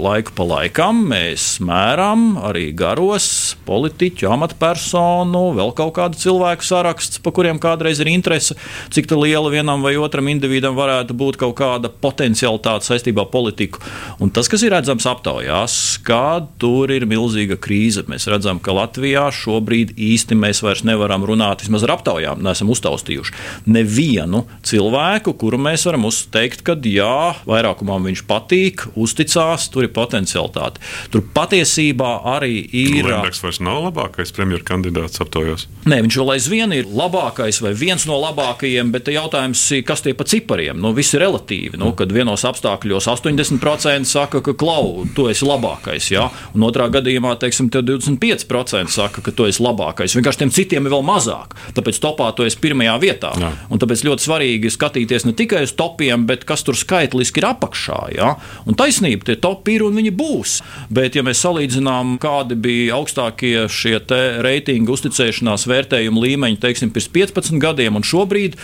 laiku 0.00 0.34
pa 0.38 0.46
laikam 0.46 1.02
mēs 1.10 1.58
mēram 1.64 2.38
arī 2.50 2.68
garos 2.76 3.56
politiķu, 3.66 4.30
amatpersonu, 4.30 5.42
vēl 5.58 5.74
kaut 5.78 5.96
kādu 5.98 6.22
cilvēku 6.22 6.66
saraksts, 6.66 7.18
pa 7.24 7.34
kuriem 7.34 7.58
kādreiz 7.62 8.00
ir 8.02 8.12
interese, 8.12 8.54
cik 8.94 9.10
liela 9.10 9.50
vienam 9.52 9.82
vai 9.82 9.96
otram 9.98 10.30
individam 10.30 10.78
varētu 10.78 11.16
būt 11.18 11.40
kaut 11.40 11.56
kāda 11.58 11.79
kāda 11.80 11.90
potencialitāte 12.02 12.86
saistībā 12.86 13.24
ar 13.24 13.30
politiku. 13.32 13.80
Un 14.20 14.30
tas, 14.30 14.48
kas 14.50 14.62
ir 14.64 14.74
redzams 14.74 15.06
aptaujās, 15.08 16.00
ka 16.04 16.46
tur 16.60 16.90
ir 16.92 17.06
milzīga 17.08 17.56
krīze. 17.60 18.04
Mēs 18.10 18.28
redzam, 18.30 18.60
ka 18.60 18.74
Latvijā 18.76 19.28
šobrīd 19.32 19.94
īsti 19.96 20.36
mēs 20.36 20.62
vairs 20.64 20.84
nevaram 20.84 21.24
runāt, 21.24 21.64
vismaz 21.64 21.84
ar 21.86 21.96
aptaujām, 21.96 22.42
neesam 22.44 22.70
uztaustījuši 22.72 23.36
nevienu 23.70 24.44
cilvēku, 24.66 25.34
kuru 25.40 25.60
mēs 25.60 25.86
varam 25.88 26.06
uzteikt, 26.08 26.64
ka 26.66 26.76
jā, 26.90 27.34
vairākumam 27.48 28.08
viņš 28.08 28.24
patīk, 28.28 28.86
uzticās, 28.98 29.68
tur 29.72 29.86
ir 29.86 29.94
potencialitāte. 29.94 30.82
Tur 31.12 31.24
patiesībā 31.34 32.12
arī 32.36 32.60
ir. 32.64 33.04
Lembergs 33.06 33.42
vairs 33.44 33.60
nav 33.64 33.84
labākais 33.86 34.34
premjeras 34.36 34.66
kandidāts 34.68 35.22
aptaujās. 35.22 35.66
Nē, 35.88 36.00
viņš 36.06 36.20
vēl 36.20 36.34
aizvien 36.36 36.74
ir 36.76 36.88
labākais 36.88 37.60
vai 37.64 37.74
viens 37.78 38.06
no 38.08 38.18
labākajiem, 38.20 38.92
bet 38.94 39.10
jautājums 39.12 39.62
ir, 39.76 39.84
kas 39.86 40.04
tie 40.04 40.14
pa 40.16 40.26
cipariem? 40.28 40.80
Nu, 40.80 40.92
viss 40.96 41.14
ir 41.14 41.24
relatīvi 41.24 41.69
relatīvi. 41.70 41.80
Nu, 41.80 41.94
kad 41.96 42.12
vienos 42.12 42.44
apstākļos 42.44 43.08
80% 43.08 44.04
saka, 44.04 44.40
ka 44.40 44.54
klau, 44.54 45.06
tu 45.14 45.28
esi 45.30 45.44
labākais, 45.46 46.10
ja? 46.10 46.30
un 46.54 46.62
otrā 46.62 46.88
gadījumā, 46.90 47.38
teiksim, 47.38 47.70
25% 47.70 48.90
saka, 48.90 49.22
ka 49.22 49.32
tu 49.32 49.46
esi 49.46 49.62
labākais. 49.62 50.14
Vienkārši 50.16 50.42
tiem 50.42 50.50
citiem 50.50 50.86
ir 50.86 50.94
vēl 50.94 51.04
mazāk. 51.04 51.54
Tāpēc 51.74 52.00
topā 52.00 52.30
tu 52.34 52.44
esi 52.44 52.58
pirmajā 52.60 52.96
vietā. 53.00 53.32
Jā. 53.38 53.52
Un 53.70 53.78
tāpēc 53.78 54.04
ļoti 54.04 54.26
svarīgi 54.26 54.70
skatīties 54.70 55.26
ne 55.26 55.34
tikai 55.36 55.64
uz 55.66 55.74
topiem, 55.76 56.26
bet 56.26 56.44
kas 56.44 56.64
tur 56.66 56.78
skaitliski 56.78 57.40
ir 57.40 57.50
apakšā. 57.52 58.00
Ja? 58.16 58.34
Un 58.66 58.78
taisnība, 58.78 59.26
tie 59.28 59.38
topi 59.40 59.78
ir 59.78 59.86
un 59.86 59.98
viņi 59.98 60.14
būs. 60.16 60.58
Bet, 60.90 61.16
ja 61.16 61.24
mēs 61.26 61.42
salīdzinām, 61.44 62.18
kādi 62.22 62.58
bija 62.58 62.98
augstākie 62.98 63.68
šie 63.70 63.98
reitingu 64.44 64.94
uzticēšanās 64.96 65.66
vērtējumu 65.70 66.22
līmeņi, 66.24 66.60
teiksim, 66.60 66.92
pirms 66.94 67.10
15 67.14 67.60
gadiem 67.62 67.98
un 67.98 68.06
šobrīd, 68.06 68.56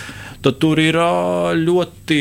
tad 0.44 0.58
tur 0.62 0.78
ir 0.80 0.96
ļoti 1.58 2.20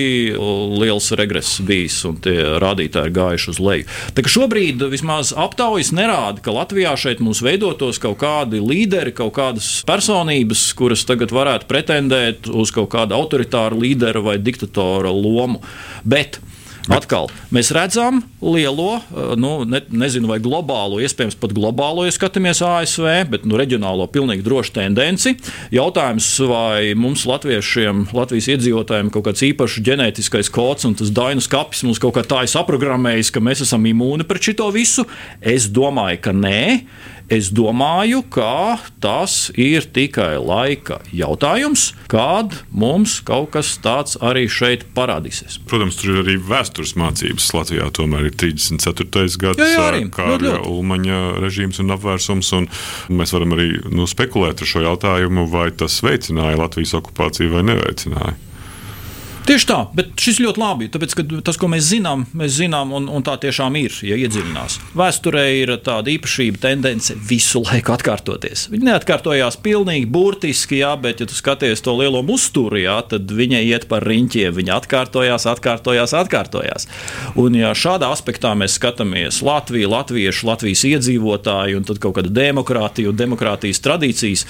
liels 0.77 1.11
regress 1.17 1.59
bijis 1.65 1.97
un 2.07 2.19
tie 2.23 2.37
rādītāji 2.61 3.09
ir 3.09 3.15
gājuši 3.15 3.51
uz 3.53 3.61
leju. 3.63 3.89
Šobrīd 4.35 4.81
vismaz 4.91 5.31
aptaujas 5.31 5.93
nerāda, 5.95 6.41
ka 6.43 6.53
Latvijā 6.55 6.95
šeit 6.99 7.21
mums 7.23 7.39
veidotos 7.45 8.01
kaut 8.03 8.17
kādi 8.23 8.59
līderi, 8.59 9.13
kaut 9.15 9.35
kādas 9.37 9.69
personības, 9.87 10.67
kuras 10.77 11.05
tagad 11.07 11.31
varētu 11.35 11.69
pretendēt 11.69 12.49
uz 12.51 12.73
kaut 12.75 12.91
kādu 12.95 13.15
autoritāru 13.17 13.79
līderu 13.85 14.25
vai 14.25 14.37
diktatora 14.41 15.13
lomu. 15.13 15.61
Bet 16.03 16.41
Atkal 16.91 17.31
mēs 17.55 17.71
redzam 17.73 18.19
lielo, 18.45 18.99
eh, 18.99 19.33
nu, 19.41 19.63
ne, 19.65 19.81
nezinu, 19.89 20.29
vai 20.29 20.37
globālo, 20.43 20.99
iespējams, 21.01 21.37
pat 21.41 21.53
globālo, 21.55 22.05
ja 22.05 22.13
skatāmies 22.13 22.61
ASV, 22.61 23.07
bet 23.31 23.47
nu, 23.49 23.57
reģionālo 23.57 24.05
pilnīgi 24.13 24.45
drošu 24.45 24.75
tendenci. 24.75 25.33
Jautājums, 25.73 26.27
vai 26.45 26.93
mums, 26.93 27.25
latviešiem, 27.25 28.05
Latvijas 28.13 28.51
iedzīvotājiem, 28.53 29.09
kaut 29.13 29.25
kāds 29.29 29.41
īpašs 29.49 29.81
ģenētiskais 29.85 30.51
kods 30.53 30.85
un 30.85 30.93
tas 30.99 31.09
dainu 31.09 31.41
skats 31.41 31.81
mums 31.87 32.01
kaut 32.01 32.19
kā 32.19 32.25
tā 32.27 32.43
ir 32.45 32.53
saprogrammējis, 32.53 33.33
ka 33.33 33.41
mēs 33.41 33.65
esam 33.65 33.85
imūni 33.89 34.27
pret 34.29 34.51
šito 34.51 34.69
visu? 34.75 35.07
Es 35.41 35.65
domāju, 35.73 36.21
ka 36.27 36.35
nē. 36.37 36.61
Es 37.25 37.47
domāju, 37.49 38.19
ka 38.29 38.77
tas 39.01 39.49
ir 39.57 39.87
tikai 39.89 40.35
laika 40.37 40.99
jautājums, 41.09 41.87
kad 42.11 42.53
mums 42.69 43.17
kaut 43.25 43.49
kas 43.55 43.71
tāds 43.81 44.13
arī 44.21 44.45
šeit 44.45 44.85
parādīsies. 44.93 45.57
Protams, 45.65 45.97
tur 45.97 46.13
ir 46.13 46.21
arī 46.21 46.35
vēstures 46.37 46.93
mācības. 47.01 47.49
Latvijā 47.57 47.89
tomēr 47.97 48.29
ir 48.29 48.37
34. 48.37 49.09
gads, 49.41 49.63
kā 50.13 50.27
arī 50.35 50.53
Ulmaņa 50.69 51.21
režīms 51.41 51.81
un 51.81 51.95
apvērsums. 51.97 52.53
Un 52.59 52.69
mēs 53.09 53.33
varam 53.33 53.57
arī 53.57 53.71
nu, 53.89 54.05
spekulēt 54.09 54.61
ar 54.61 54.69
šo 54.69 54.85
jautājumu, 54.85 55.47
vai 55.49 55.71
tas 55.73 55.97
veicināja 56.05 56.61
Latvijas 56.61 56.93
okupāciju 57.01 57.57
vai 57.57 57.65
neveicināja. 57.71 58.37
Tieši 59.45 59.67
tā, 59.69 59.75
bet 59.93 60.15
šis 60.17 60.39
ļoti 60.41 60.57
labi, 60.57 60.85
tāpēc, 60.89 61.11
ka 61.19 61.23
tas, 61.45 61.57
ko 61.61 61.67
mēs 61.69 61.85
zinām, 61.91 62.23
mēs 62.33 62.55
zinām, 62.57 62.89
un, 62.97 63.05
un 63.13 63.21
tā 63.25 63.35
tiešām 63.43 63.75
ir, 63.77 63.93
ja 64.01 64.17
iedziļinās. 64.17 64.79
Vēsturē 64.97 65.43
ir 65.59 65.73
tāda 65.85 66.09
īpašība, 66.15 66.57
tendence 66.63 67.13
visu 67.29 67.61
laiku 67.61 67.93
atkārtoties. 67.93 68.65
Viņa 68.73 68.89
neatkārtojās 68.89 69.59
pilnīgi 69.61 70.09
burtiski, 70.09 70.79
jā, 70.81 70.95
bet, 70.97 71.21
ja 71.21 71.29
tu 71.29 71.37
skaties 71.37 71.85
to 71.85 71.93
lielo 71.93 72.23
musturu, 72.25 72.81
jā, 72.81 72.97
tad 73.13 73.29
viņa 73.29 73.61
iet 73.69 73.85
par 73.91 74.09
riņķiem. 74.09 74.57
Viņa 74.57 74.79
atkārtojās, 74.81 75.45
atkārtojās, 75.53 76.17
atkārtojās. 76.25 76.89
Un, 77.37 77.61
ja 77.61 77.75
šādā 77.77 78.09
aspektā 78.17 78.57
mēs 78.57 78.79
skatāmies 78.79 79.43
Latviju, 79.45 79.93
latviešu, 79.93 80.49
Latvijas 80.49 80.87
iedzīvotāju 80.89 81.83
un 81.83 81.85
tad 81.85 82.01
kaut 82.01 82.17
kāda 82.17 82.33
demokrātija 82.33 83.13
un 83.13 83.21
demokrātijas 83.21 83.85
tradīcijas, 83.85 84.49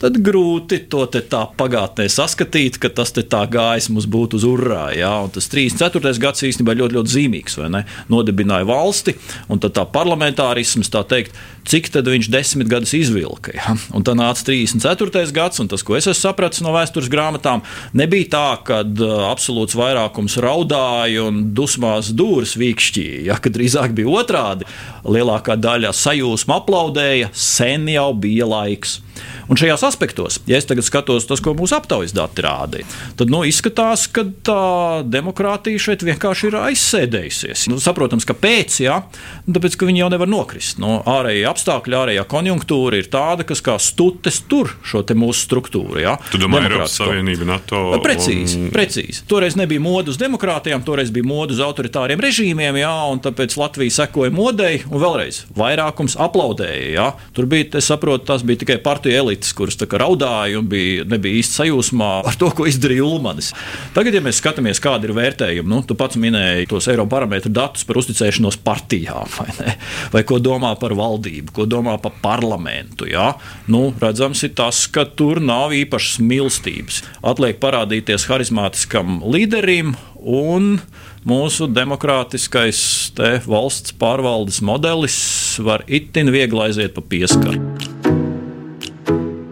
tad 0.00 0.18
grūti 0.24 0.80
to 0.90 1.04
tā 1.10 1.42
pagātnē 1.58 2.06
saskatīt, 2.10 2.78
ka 2.80 2.90
tas 2.92 3.12
tā 3.12 3.42
gājis 3.50 3.90
mums 3.92 4.08
būtu 4.10 4.40
uz 4.40 4.46
urā. 4.48 4.88
Ja? 4.96 5.12
Un 5.24 5.32
tas 5.34 5.50
34. 5.52 6.14
gads 6.22 6.46
īstenībā 6.48 6.76
ļoti, 6.80 6.96
ļoti 6.98 7.14
zīmīgs. 7.16 7.58
Nodibināja 8.10 8.68
valsti, 8.68 9.16
un 9.52 9.60
tā 9.62 9.84
parlamentārisms, 9.94 10.90
tā 10.92 11.04
teikt, 11.08 11.36
cik 11.68 11.90
tad 11.94 12.08
viņš 12.10 12.30
desmit 12.32 12.70
gadus 12.70 12.94
izvilka. 12.96 13.54
Ja? 13.56 13.74
Un 13.96 14.06
tad 14.06 14.18
nāca 14.20 14.46
34. 14.46 15.26
gads, 15.34 15.60
un 15.62 15.70
tas, 15.70 15.84
ko 15.86 15.96
es 15.98 16.08
esmu 16.08 16.20
sapratis 16.20 16.62
no 16.64 16.74
vēstures 16.74 17.10
grāmatām, 17.12 17.64
nebija 17.96 18.30
tā, 18.34 18.46
ka 18.66 18.80
uh, 18.84 19.26
absolūts 19.30 19.76
vairākums 19.78 20.38
raudāja 20.42 21.26
un 21.28 21.50
dusmās 21.56 22.12
dūris 22.16 22.56
vīkšķīja, 22.60 23.26
ja? 23.30 23.38
kad 23.42 23.56
drīzāk 23.56 23.94
bija 23.96 24.20
otrādi. 24.22 24.68
Lielākā 25.04 25.56
daļa 25.60 25.94
sajūsmu 25.96 26.56
aplaudēja, 26.60 27.30
sen 27.36 27.88
jau 27.90 28.10
bija 28.16 28.48
laiks. 28.48 29.00
Un 29.50 29.58
šajos 29.58 29.82
aspektos, 29.82 30.38
ja 30.46 30.58
es 30.60 30.68
tagad 30.68 30.86
skatos 30.86 31.26
tas, 31.26 31.40
ko 31.42 31.52
mūsu 31.58 31.74
aptaujas 31.74 32.14
dati 32.14 32.44
rāda, 32.44 32.84
tad 33.18 33.32
nu, 33.32 33.42
izskatās, 33.48 34.06
ka 34.14 34.22
tā 34.46 35.02
demokrātija 35.10 35.82
šeit 35.82 36.04
vienkārši 36.06 36.48
ir 36.48 36.58
aizsēdējusies. 36.60 37.66
Nu, 37.72 37.80
saprotams, 37.82 38.26
ka 38.28 38.36
pēc, 38.38 38.78
ja, 38.84 39.00
nu, 39.48 39.56
tāpēc, 39.56 39.74
ka 39.80 39.88
viņi 39.90 40.04
jau 40.04 40.10
nevar 40.14 40.30
nokrist. 40.30 40.78
No 40.82 41.00
ārējie 41.02 41.49
apstākļi, 41.50 41.96
ārējā 42.00 42.24
konjunktūra 42.30 43.00
ir 43.00 43.10
tāda, 43.12 43.46
kas 43.48 43.62
kā 43.64 43.76
stutes 43.82 44.42
tur 44.50 44.72
šo 44.86 45.02
mūsu 45.18 45.44
struktūru. 45.46 46.00
Ja, 46.02 46.16
tu 46.30 46.38
domā, 46.40 46.62
Eiropas 46.64 46.96
Savienība, 47.00 47.48
NATO? 47.48 47.82
Precīzi, 48.04 48.58
un... 48.58 48.70
precīzi. 48.74 49.24
Toreiz 49.30 49.56
nebija 49.58 49.82
modes 49.82 50.14
uz 50.14 50.20
demokrātijām, 50.20 50.84
toreiz 50.86 51.12
bija 51.14 51.26
modes 51.26 51.58
uz 51.58 51.64
autoritāriem 51.66 52.20
režīmiem, 52.22 52.80
ja, 52.80 52.92
un 53.10 53.22
tāpēc 53.24 53.56
Latvija 53.60 53.96
sekoja 54.02 54.32
modei, 54.34 54.82
un 54.88 55.02
vēlreiz 55.02 55.44
vairākums 55.56 56.16
aplaudēja. 56.20 56.90
Ja. 56.94 57.08
Tur 57.36 57.48
bija, 57.50 57.68
es 57.80 57.90
saprotu, 57.90 58.26
tas 58.30 58.44
bija 58.46 58.62
tikai 58.62 58.78
partiju 58.84 59.18
elites, 59.24 59.52
kuras 59.56 59.78
raudāja 59.80 60.60
un 60.60 60.68
bija, 60.70 61.04
nebija 61.08 61.40
īsti 61.40 61.60
sajūsmā 61.60 62.10
ar 62.28 62.38
to, 62.40 62.50
ko 62.56 62.66
izdarīja 62.68 63.06
Ulmanis. 63.06 63.52
Tagad, 63.96 64.16
ja 64.16 64.22
mēs 64.24 64.40
skatāmies, 64.40 64.80
kāda 64.82 65.08
ir 65.08 65.14
vērtējuma, 65.16 65.70
nu, 65.70 65.80
tu 65.86 65.96
pats 65.98 66.18
minēji 66.20 66.68
tos 66.70 66.88
Eirobarometru 66.90 67.52
datus 67.54 67.86
par 67.88 68.00
uzticēšanos 68.00 68.60
partijām, 68.64 69.28
vai, 69.38 69.48
ne? 69.58 69.76
vai 70.14 70.24
ko 70.28 70.40
domā 70.42 70.72
par 70.80 70.94
valdību, 70.98 71.39
ko 71.54 71.66
domā 71.68 71.96
par 72.02 72.14
parlamentu. 72.22 73.08
Ja? 73.08 73.34
Nu, 73.70 73.90
redzams, 74.00 74.44
ir 74.46 74.54
tas, 74.58 74.84
ka 74.92 75.04
tur 75.04 75.40
nav 75.40 75.74
īpašas 75.76 76.20
mīlestības. 76.24 77.02
Atliek 77.26 77.60
parādīties 77.62 78.28
harizmātiskam 78.30 79.20
līderim 79.24 79.96
un 80.20 80.76
mūsu 81.26 81.68
demokrātiskais 81.72 82.82
valsts 83.48 83.96
pārvaldes 84.00 84.60
modelis 84.64 85.20
var 85.64 85.84
itin 85.88 86.32
viegli 86.32 86.68
aiziet 86.68 86.94
pa 86.96 87.04
pieskaru. 87.04 87.89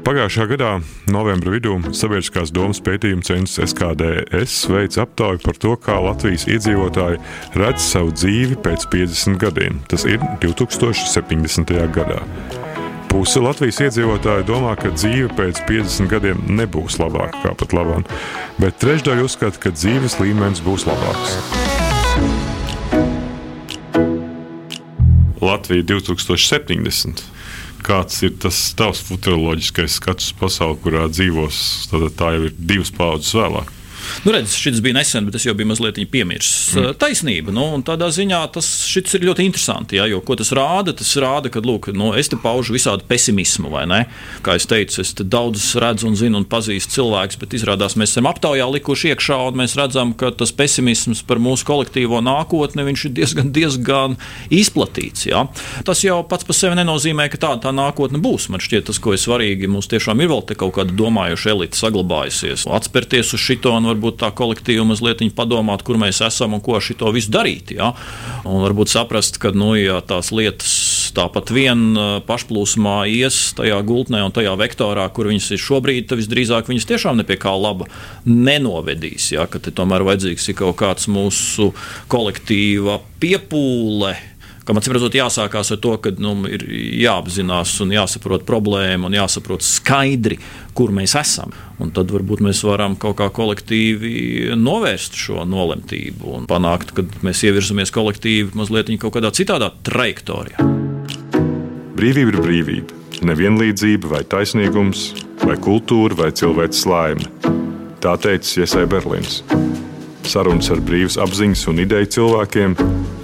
Pagājušā 0.09 0.47
gadā, 0.49 0.69
novembra 1.13 1.51
vidū, 1.53 1.75
Sabiedriskās 1.93 2.49
domas 2.57 2.79
pētījuma 2.81 3.27
centrs 3.29 3.59
SKDS 3.61 4.55
veica 4.73 5.03
aptauju 5.05 5.43
par 5.43 5.59
to, 5.61 5.75
kā 5.85 5.99
Latvijas 6.01 6.47
iedzīvotāji 6.49 7.21
redz 7.61 7.91
savu 7.91 8.15
dzīvi 8.17 8.57
pēc 8.65 8.87
50 8.89 9.37
gadiem. 9.43 9.77
Tas 9.93 10.07
ir 10.09 10.25
2070. 10.41 11.77
gadā. 11.93 12.23
Puse 13.13 13.45
Latvijas 13.45 13.83
iedzīvotāji 13.85 14.49
domā, 14.49 14.79
ka 14.81 14.97
dzīve 14.97 15.29
pēc 15.37 15.61
50 15.69 16.09
gadiem 16.09 16.41
nebūs 16.57 16.97
labāka 17.05 17.45
kā 17.45 17.53
pat 17.61 17.77
labāk, 17.77 18.09
bet 18.65 18.81
trešdaļa 18.81 19.29
uzskata, 19.29 19.61
ka 19.61 19.77
dzīves 19.77 20.17
līmenis 20.25 20.65
būs 20.65 20.89
labāks. 20.89 21.37
Latvija 25.45 25.85
2070 25.93 27.37
kāds 27.87 28.23
ir 28.27 28.37
tas 28.43 28.59
tavs 28.79 29.01
futuroloģiskais 29.09 29.99
skats 30.01 30.33
pasaulē, 30.39 30.79
kurā 30.85 31.09
dzīvos. 31.13 31.59
Tad 31.93 32.07
tā 32.19 32.35
jau 32.37 32.47
ir 32.49 32.57
divas 32.59 32.93
paudzes 32.95 33.35
vēlāk. 33.39 33.75
Nu, 34.25 34.33
redz, 34.35 34.55
šis 34.59 34.83
bija 34.85 34.99
nesen, 34.99 35.27
bet 35.29 35.39
es 35.39 35.47
jau 35.47 35.55
biju 35.57 35.71
mazliet 35.71 36.01
piemirsis. 36.11 36.75
Mm. 36.77 36.97
Taisnība. 37.01 37.53
Nu, 37.55 37.67
tādā 37.87 38.09
ziņā 38.15 38.41
tas 38.55 38.69
ir 38.97 39.27
ļoti 39.29 39.47
interesanti. 39.47 39.99
Jā, 39.99 40.07
jo, 40.11 40.21
ko 40.25 40.37
tas 40.39 40.53
rāda? 40.57 40.95
Tas 40.97 41.11
rāda, 41.21 41.51
ka 41.53 41.63
lūk, 41.65 41.91
nu, 41.97 42.11
es 42.19 42.31
te 42.31 42.39
paužu 42.41 42.77
visādi 42.77 43.07
pesimismu. 43.09 43.73
Kā 44.45 44.57
jau 44.57 44.69
teicu, 44.75 45.01
es 45.03 45.15
daudzus 45.19 45.75
redzu 45.81 46.09
un 46.09 46.17
zinu 46.19 46.41
un 46.41 46.47
pazīstu 46.49 46.99
cilvēkus, 46.99 47.39
bet 47.41 47.57
izrādās 47.59 47.97
mēs 47.99 48.15
esam 48.15 48.29
aptaujā 48.31 48.67
likuši 48.79 49.13
iekšā 49.13 49.39
un 49.49 49.59
mēs 49.61 49.77
redzam, 49.79 50.15
ka 50.19 50.31
tas 50.35 50.53
pesimisms 50.57 51.23
par 51.27 51.41
mūsu 51.43 51.67
kolektīvo 51.69 52.21
nākotni 52.25 52.87
ir 52.89 53.15
diezgan, 53.15 53.53
diezgan 53.55 54.17
izplatīts. 54.55 55.27
Jā. 55.29 55.45
Tas 55.87 56.03
jau 56.05 56.21
pats 56.29 56.47
par 56.49 56.57
sevi 56.57 56.79
nenozīmē, 56.79 57.29
ka 57.33 57.41
tāda 57.45 57.69
tā 57.69 57.75
nākotne 57.75 58.21
būs. 58.23 58.49
Man 58.53 58.63
šķiet, 58.65 58.89
tas, 58.89 59.01
ko 59.03 59.15
ir 59.15 59.23
svarīgi, 59.23 59.71
mums 59.71 59.91
tiešām 59.91 60.23
ir 60.25 60.33
vēl 60.33 60.45
kaut 60.59 60.75
kāda 60.79 60.95
domājoša 60.97 61.53
elite 61.55 61.79
saglabājusies. 61.79 62.67
Atspērties 62.79 63.35
uz 63.37 63.43
šito 63.43 63.75
un 63.77 63.89
varbūt 63.91 63.98
tā 64.19 64.31
kolektīva 64.35 64.87
mazliet 64.89 65.25
padomāt, 65.37 65.83
kur 65.87 65.99
mēs 66.01 66.21
esam 66.25 66.55
un 66.57 66.63
ko 66.65 66.77
ar 66.79 66.85
šo 66.85 67.13
visu 67.15 67.33
darīt. 67.35 67.73
Ja? 67.77 67.93
Un 68.45 68.63
varbūt 68.65 68.93
saprast, 68.93 69.41
ka 69.43 69.53
nu, 69.55 69.75
ja 69.79 70.01
tās 70.05 70.31
lietas 70.35 70.73
tāpat 71.17 71.51
vien 71.55 71.99
pašplūsmā 72.29 73.01
ies 73.11 73.39
tajā 73.59 73.81
gultnē 73.87 74.23
un 74.27 74.35
tajā 74.35 74.55
vektorā, 74.61 75.09
kur 75.15 75.31
viņas 75.31 75.51
ir 75.57 75.63
šobrīd, 75.65 76.09
tad 76.11 76.21
visdrīzāk 76.23 76.71
viņas 76.71 76.89
tiešām 76.93 77.19
ne 77.19 77.27
pie 77.29 77.39
kā 77.41 77.55
laba 77.59 77.89
nenovedīs. 78.29 79.33
Ja? 79.35 79.49
Ka 79.51 79.61
tomēr 79.63 80.07
vajadzīgs 80.07 80.51
ir 80.53 80.59
kaut 80.63 80.79
kāds 80.83 81.09
mūsu 81.11 81.73
kolektīva 82.13 83.01
piepūle 83.23 84.15
Kam 84.69 84.77
acīm 84.77 84.93
redzot, 84.93 85.15
jāsākās 85.17 85.71
ar 85.73 85.79
to, 85.81 85.95
ka 86.05 86.11
nu, 86.21 86.35
ir 86.45 86.61
jāapzinās 87.01 87.71
un 87.81 87.95
jāsaprot 87.95 88.43
problēma 88.45 89.09
un 89.09 89.15
jāsaprot 89.17 89.65
skaidri, 89.65 90.37
kur 90.77 90.93
mēs 90.93 91.15
esam. 91.17 91.55
Un 91.81 91.89
tad 91.97 92.13
varbūt 92.13 92.43
mēs 92.45 92.61
varam 92.69 92.99
kaut 93.01 93.17
kā 93.23 93.31
kolektīvi 93.33 94.53
novērst 94.61 95.17
šo 95.17 95.49
nolemtību 95.49 96.37
un 96.37 96.45
panākt, 96.53 96.93
ka 96.93 97.07
mēs 97.25 97.47
ievirzamies 97.49 97.95
kolektīvi 97.97 98.53
mazliet 98.61 98.93
kaut 99.01 99.17
kādā 99.17 99.33
citādā 99.33 99.73
trajektorijā. 99.89 100.61
Brīvība 101.97 102.37
ir 102.37 102.41
brīvība, 102.45 103.03
nevienlīdzība 103.25 104.13
vai 104.13 104.25
taisnīgums, 104.29 105.15
vai 105.49 105.57
kultūra 105.65 106.27
vai 106.27 106.33
cilvēks 106.37 106.85
laime. 106.93 107.55
Tā 108.05 108.19
teica 108.21 108.67
Iesai 108.67 108.85
Berlīns. 108.85 109.41
Sarunas 110.29 110.69
ar 110.69 110.85
brīvas 110.85 111.17
apziņas 111.25 111.71
un 111.73 111.87
ideju 111.89 112.19
cilvēkiem 112.19 112.83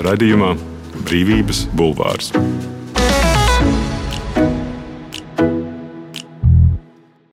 radījumā 0.09 0.57
Brīvības 1.05 1.67
bulvārs. 1.77 2.33